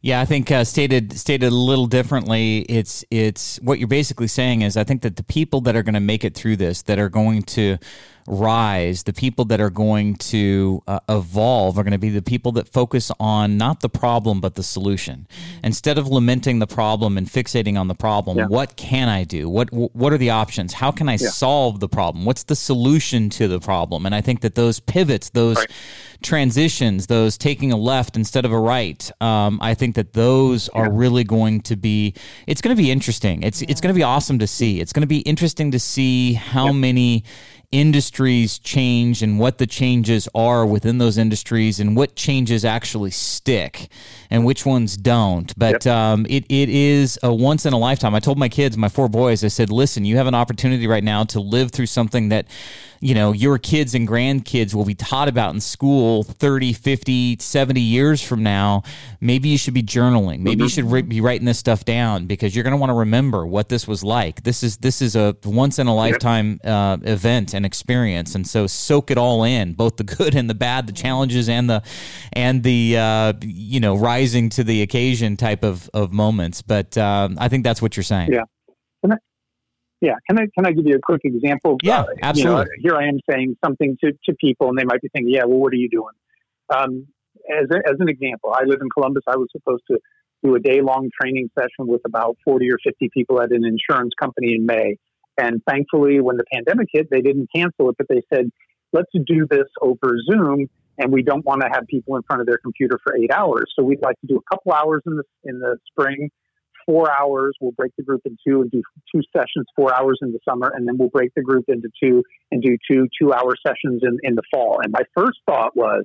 [0.00, 2.60] Yeah, I think uh, stated stated a little differently.
[2.68, 5.94] It's it's what you're basically saying is I think that the people that are going
[5.94, 7.78] to make it through this, that are going to
[8.26, 12.52] rise, the people that are going to uh, evolve are going to be the people
[12.52, 15.26] that focus on not the problem but the solution.
[15.28, 15.66] Mm-hmm.
[15.66, 18.46] Instead of lamenting the problem and fixating on the problem, yeah.
[18.46, 19.48] what can I do?
[19.48, 20.72] What what are the options?
[20.72, 21.28] How can I yeah.
[21.28, 22.24] solve the problem?
[22.24, 24.06] What's the solution to the problem?
[24.06, 25.70] And I think that those pivots, those right.
[26.22, 30.90] transitions, those taking a left instead of a right, um, I think that those are
[30.90, 32.14] really going to be.
[32.46, 33.42] It's going to be interesting.
[33.42, 34.80] It's it's going to be awesome to see.
[34.80, 37.24] It's going to be interesting to see how many
[37.72, 43.88] industries change and what the changes are within those industries and what changes actually stick
[44.30, 45.56] and which ones don't.
[45.58, 45.94] But yep.
[45.94, 48.14] um, it, it is a once in a lifetime.
[48.14, 51.04] I told my kids, my four boys, I said, listen, you have an opportunity right
[51.04, 52.46] now to live through something that
[53.06, 57.80] you know your kids and grandkids will be taught about in school 30 50 70
[57.80, 58.82] years from now
[59.20, 60.40] maybe you should be journaling.
[60.40, 62.94] Maybe you should re- be writing this stuff down because you're going to want to
[62.94, 64.42] remember what this was like.
[64.42, 68.66] This is this is a once in a lifetime uh, event and experience and so
[68.66, 71.82] soak it all in both the good and the bad the challenges and the
[72.32, 76.62] and the uh, you know rising to the occasion type of of moments.
[76.62, 78.32] But um, i think that's what you're saying.
[78.32, 78.42] Yeah
[80.00, 81.78] yeah, can I can I give you a quick example?
[81.82, 82.66] Yeah, uh, absolutely.
[82.78, 85.32] You know, here I am saying something to, to people, and they might be thinking,
[85.32, 86.14] "Yeah, well, what are you doing?"
[86.74, 87.06] Um,
[87.50, 89.22] as a, as an example, I live in Columbus.
[89.26, 89.98] I was supposed to
[90.42, 94.12] do a day long training session with about forty or fifty people at an insurance
[94.20, 94.98] company in May,
[95.38, 98.50] and thankfully, when the pandemic hit, they didn't cancel it, but they said,
[98.92, 100.68] "Let's do this over Zoom."
[100.98, 103.70] And we don't want to have people in front of their computer for eight hours,
[103.76, 106.30] so we'd like to do a couple hours in the in the spring
[106.86, 107.56] four hours.
[107.60, 108.82] We'll break the group in two and do
[109.14, 112.22] two sessions, four hours in the summer, and then we'll break the group into two
[112.50, 114.78] and do two two hour sessions in, in the fall.
[114.82, 116.04] And my first thought was,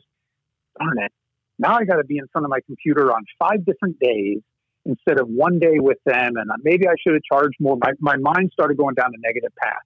[0.79, 1.11] darn it,
[1.59, 4.39] now I got to be in front of my computer on five different days
[4.85, 6.33] instead of one day with them.
[6.35, 7.77] And maybe I should have charged more.
[7.79, 9.83] My, my mind started going down a negative path.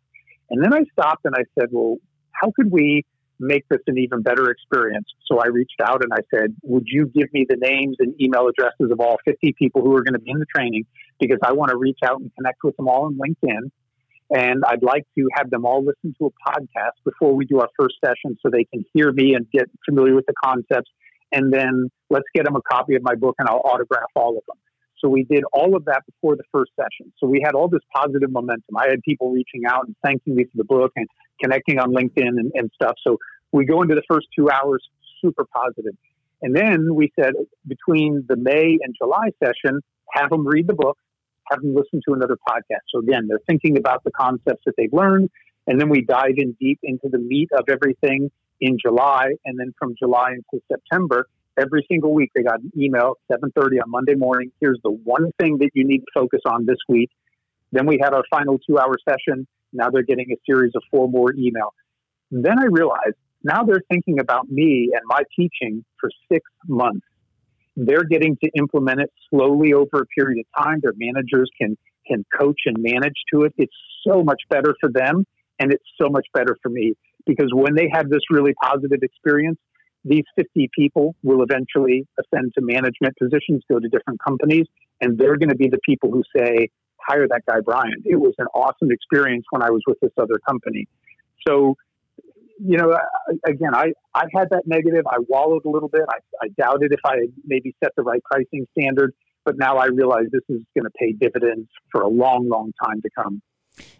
[0.49, 1.97] And then I stopped and I said, well,
[2.31, 3.03] how could we
[3.39, 5.07] make this an even better experience.
[5.25, 8.47] So I reached out and I said, Would you give me the names and email
[8.47, 10.85] addresses of all 50 people who are going to be in the training?
[11.19, 13.71] Because I want to reach out and connect with them all on LinkedIn.
[14.31, 17.69] And I'd like to have them all listen to a podcast before we do our
[17.79, 20.89] first session so they can hear me and get familiar with the concepts.
[21.31, 24.43] And then let's get them a copy of my book and I'll autograph all of
[24.47, 24.57] them.
[24.99, 27.11] So we did all of that before the first session.
[27.19, 28.77] So we had all this positive momentum.
[28.77, 31.07] I had people reaching out and thanking me for the book and
[31.41, 32.95] connecting on LinkedIn and, and stuff.
[33.05, 33.17] So
[33.51, 34.83] we go into the first two hours
[35.21, 35.93] super positive.
[36.41, 37.33] And then we said
[37.67, 39.81] between the May and July session,
[40.11, 40.97] have them read the book,
[41.49, 42.85] have them listen to another podcast.
[42.93, 45.29] So again, they're thinking about the concepts that they've learned.
[45.67, 48.29] And then we dive in deep into the meat of everything
[48.61, 49.31] in July.
[49.45, 51.27] And then from July into September,
[51.57, 54.51] every single week they got an email 7.30 on monday morning.
[54.59, 57.09] Here's the one thing that you need to focus on this week.
[57.71, 59.47] Then we had our final two hour session.
[59.73, 61.75] Now they're getting a series of four more emails.
[62.31, 67.05] Then i realized now they're thinking about me and my teaching for six months.
[67.75, 70.79] They're getting to implement it slowly over a period of time.
[70.81, 71.77] Their managers can
[72.07, 73.53] can coach and manage to it.
[73.57, 73.75] It's
[74.07, 75.25] so much better for them
[75.59, 76.93] and it's so much better for me.
[77.25, 79.57] Because when they have this really positive experience
[80.05, 84.67] these 50 people will eventually ascend to management positions, go to different companies,
[85.01, 86.69] and they're going to be the people who say,
[87.01, 88.01] hire that guy, Brian.
[88.05, 90.87] It was an awesome experience when I was with this other company.
[91.47, 91.75] So,
[92.63, 92.97] you know,
[93.47, 95.05] again, I, I had that negative.
[95.09, 96.03] I wallowed a little bit.
[96.07, 99.87] I, I doubted if I had maybe set the right pricing standard, but now I
[99.87, 103.41] realize this is going to pay dividends for a long, long time to come.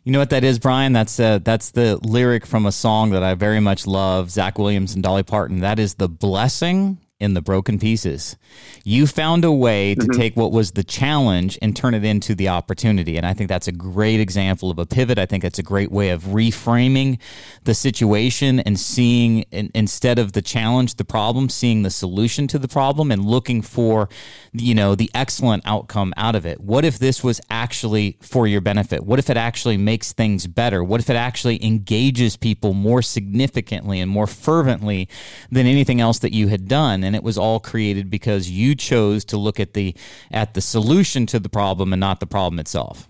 [0.03, 0.93] You know what that is, Brian?
[0.93, 4.93] That's uh, that's the lyric from a song that I very much love, Zach Williams
[4.93, 5.61] and Dolly Parton.
[5.61, 8.35] That is the blessing in the broken pieces.
[8.83, 10.19] You found a way to mm-hmm.
[10.19, 13.15] take what was the challenge and turn it into the opportunity.
[13.15, 15.17] And I think that's a great example of a pivot.
[15.17, 17.19] I think that's a great way of reframing
[17.63, 22.59] the situation and seeing, in, instead of the challenge, the problem, seeing the solution to
[22.59, 24.09] the problem and looking for,
[24.51, 26.59] you know, the excellent outcome out of it.
[26.59, 29.05] What if this was actually for your benefit?
[29.05, 30.83] What if it actually makes things better?
[30.83, 35.07] What if it actually engages people more significantly and more fervently
[35.49, 37.04] than anything else that you had done?
[37.05, 39.95] And it was all created because you chose to look at the
[40.31, 43.07] at the solution to the problem and not the problem itself.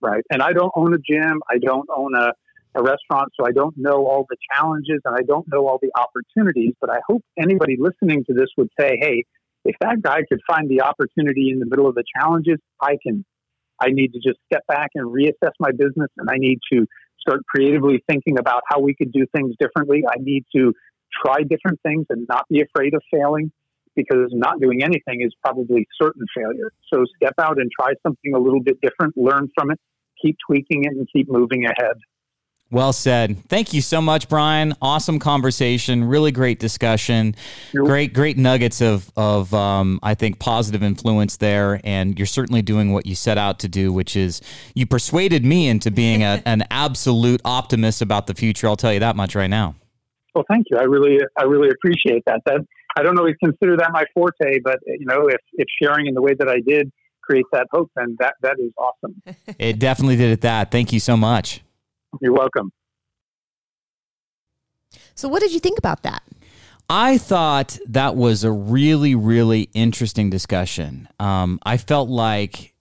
[0.00, 0.24] Right.
[0.30, 1.40] And I don't own a gym.
[1.50, 2.32] I don't own a,
[2.74, 5.90] a restaurant, so I don't know all the challenges and I don't know all the
[5.98, 6.74] opportunities.
[6.80, 9.24] But I hope anybody listening to this would say, hey,
[9.64, 13.24] if that guy could find the opportunity in the middle of the challenges, I can.
[13.80, 16.84] I need to just step back and reassess my business and I need to
[17.20, 20.02] start creatively thinking about how we could do things differently.
[20.08, 20.72] I need to
[21.24, 23.52] try different things and not be afraid of failing
[23.96, 26.70] because not doing anything is probably certain failure.
[26.92, 29.80] So step out and try something a little bit different, learn from it,
[30.22, 31.96] keep tweaking it, and keep moving ahead.
[32.70, 33.42] Well said.
[33.48, 34.74] Thank you so much, Brian.
[34.82, 36.04] Awesome conversation.
[36.04, 37.34] Really great discussion.
[37.74, 41.80] Great, great nuggets of of um, I think positive influence there.
[41.82, 44.42] And you're certainly doing what you set out to do, which is
[44.74, 48.68] you persuaded me into being a, an absolute optimist about the future.
[48.68, 49.74] I'll tell you that much right now.
[50.38, 50.78] Well, thank you.
[50.78, 52.42] I really, I really appreciate that.
[52.46, 52.60] That
[52.96, 56.22] I don't always consider that my forte, but you know, if if sharing in the
[56.22, 59.20] way that I did creates that hope, then that that is awesome.
[59.58, 60.42] it definitely did it.
[60.42, 60.70] That.
[60.70, 61.60] Thank you so much.
[62.20, 62.70] You're welcome.
[65.16, 66.22] So, what did you think about that?
[66.88, 71.08] I thought that was a really, really interesting discussion.
[71.18, 72.74] Um, I felt like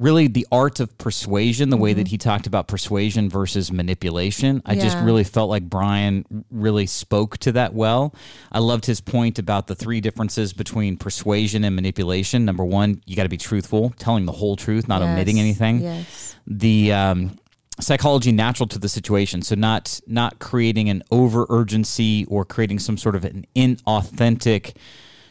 [0.00, 1.82] really the art of persuasion, the mm-hmm.
[1.82, 2.10] way that mm-hmm.
[2.10, 4.62] he talked about persuasion versus manipulation.
[4.64, 4.82] I yeah.
[4.82, 8.14] just really felt like Brian really spoke to that well.
[8.50, 12.46] I loved his point about the three differences between persuasion and manipulation.
[12.46, 15.10] Number one, you got to be truthful, telling the whole truth, not yes.
[15.10, 15.82] omitting anything.
[15.82, 16.36] Yes.
[16.46, 17.38] The um,
[17.78, 22.96] psychology natural to the situation so not not creating an over urgency or creating some
[22.96, 24.74] sort of an inauthentic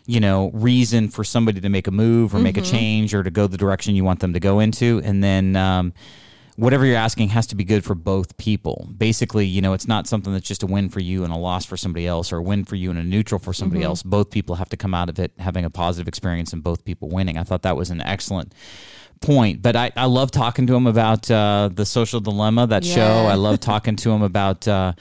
[0.10, 2.46] you know reason for somebody to make a move or mm-hmm.
[2.46, 2.72] make a mm-hmm.
[2.72, 5.94] change or to go the direction you want them to go into and then um,
[6.56, 10.08] whatever you're asking has to be good for both people basically you know it's not
[10.08, 12.42] something that's just a win for you and a loss for somebody else or a
[12.42, 13.90] win for you and a neutral for somebody mm-hmm.
[13.90, 16.84] else both people have to come out of it having a positive experience and both
[16.84, 18.56] people winning i thought that was an excellent
[19.22, 22.96] point but i, I love talking to him about uh, the social dilemma that yeah.
[22.96, 24.94] show i love talking to him about uh,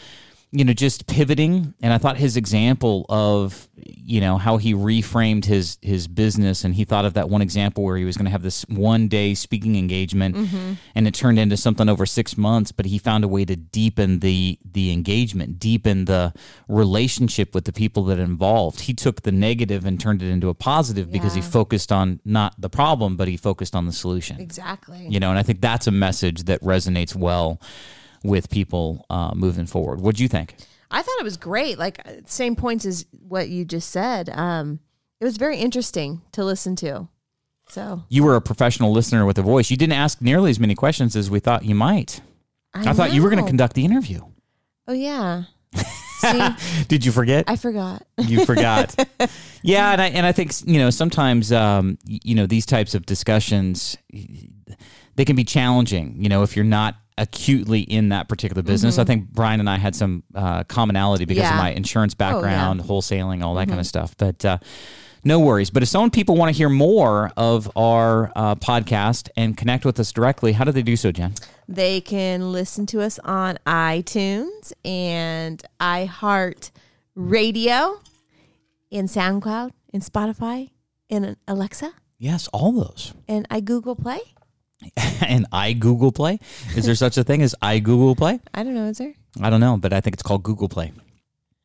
[0.50, 1.74] you know, just pivoting.
[1.82, 6.74] And I thought his example of, you know, how he reframed his his business and
[6.74, 9.34] he thought of that one example where he was going to have this one day
[9.34, 10.72] speaking engagement mm-hmm.
[10.94, 14.20] and it turned into something over six months, but he found a way to deepen
[14.20, 16.32] the the engagement, deepen the
[16.66, 18.80] relationship with the people that involved.
[18.80, 21.12] He took the negative and turned it into a positive yeah.
[21.12, 24.40] because he focused on not the problem, but he focused on the solution.
[24.40, 25.06] Exactly.
[25.08, 27.60] You know, and I think that's a message that resonates well
[28.22, 30.00] with people uh, moving forward.
[30.00, 30.54] What do you think?
[30.90, 31.78] I thought it was great.
[31.78, 34.30] Like same points as what you just said.
[34.30, 34.80] Um,
[35.20, 37.08] it was very interesting to listen to.
[37.68, 39.70] So you were a professional listener with a voice.
[39.70, 42.20] You didn't ask nearly as many questions as we thought you might.
[42.72, 44.20] I, I thought you were going to conduct the interview.
[44.86, 45.44] Oh yeah.
[46.18, 46.48] See,
[46.88, 47.44] Did you forget?
[47.46, 48.02] I forgot.
[48.18, 48.94] you forgot.
[49.62, 53.06] yeah, and I and I think you know sometimes um, you know these types of
[53.06, 53.96] discussions
[55.14, 56.16] they can be challenging.
[56.18, 58.98] You know, if you're not acutely in that particular business.
[58.98, 61.56] I think Brian and I had some uh, commonality because of Mm-hmm.
[61.56, 61.60] Yeah.
[61.60, 63.70] Oh, my insurance background, wholesaling, all that Mm-hmm.
[63.70, 64.16] kind of stuff.
[64.16, 64.58] But uh,
[65.24, 65.68] no worries.
[65.70, 69.98] But if some people want to hear more of our uh, podcast and connect with
[70.00, 71.34] us directly, how do they do so, Jen?
[71.68, 76.70] They can listen to us on iTunes and iHeart
[77.14, 78.00] Radio,
[78.90, 80.70] in SoundCloud, in Spotify,
[81.08, 83.12] in Alexa, Yes, all those.
[83.28, 84.20] and I Google Play.
[85.22, 86.40] and I Google Play.
[86.76, 88.40] Is there such a thing as I Google Play?
[88.54, 89.14] I don't know, is there?
[89.40, 90.92] I don't know, but I think it's called Google Play.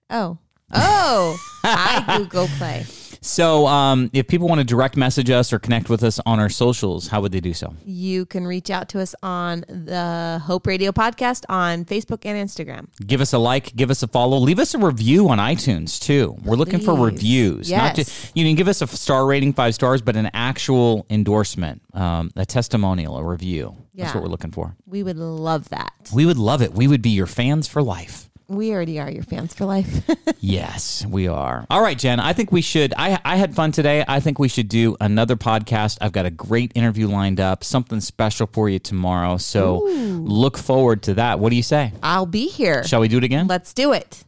[0.09, 0.37] Oh.
[0.73, 2.85] Oh, I Google Play.
[3.25, 6.49] So, um, if people want to direct message us or connect with us on our
[6.49, 7.73] socials, how would they do so?
[7.85, 12.87] You can reach out to us on the Hope Radio Podcast on Facebook and Instagram.
[13.07, 16.35] Give us a like, give us a follow, leave us a review on iTunes too.
[16.43, 17.13] We're looking for Please.
[17.13, 17.95] reviews, not Yes.
[17.95, 22.29] just you can give us a star rating, five stars, but an actual endorsement, um,
[22.35, 23.73] a testimonial, a review.
[23.95, 24.75] That's what we're looking for.
[24.85, 25.93] We would love that.
[26.13, 26.73] We would love it.
[26.73, 28.29] We would be your fans for life.
[28.55, 30.03] We already are your fans for life.
[30.45, 31.65] Yes, we are.
[31.69, 32.19] All right, Jen.
[32.19, 32.93] I think we should.
[32.97, 34.03] I I had fun today.
[34.05, 35.99] I think we should do another podcast.
[36.01, 39.37] I've got a great interview lined up, something special for you tomorrow.
[39.37, 41.39] So look forward to that.
[41.39, 41.93] What do you say?
[42.03, 42.83] I'll be here.
[42.83, 43.47] Shall we do it again?
[43.47, 44.25] Let's do it.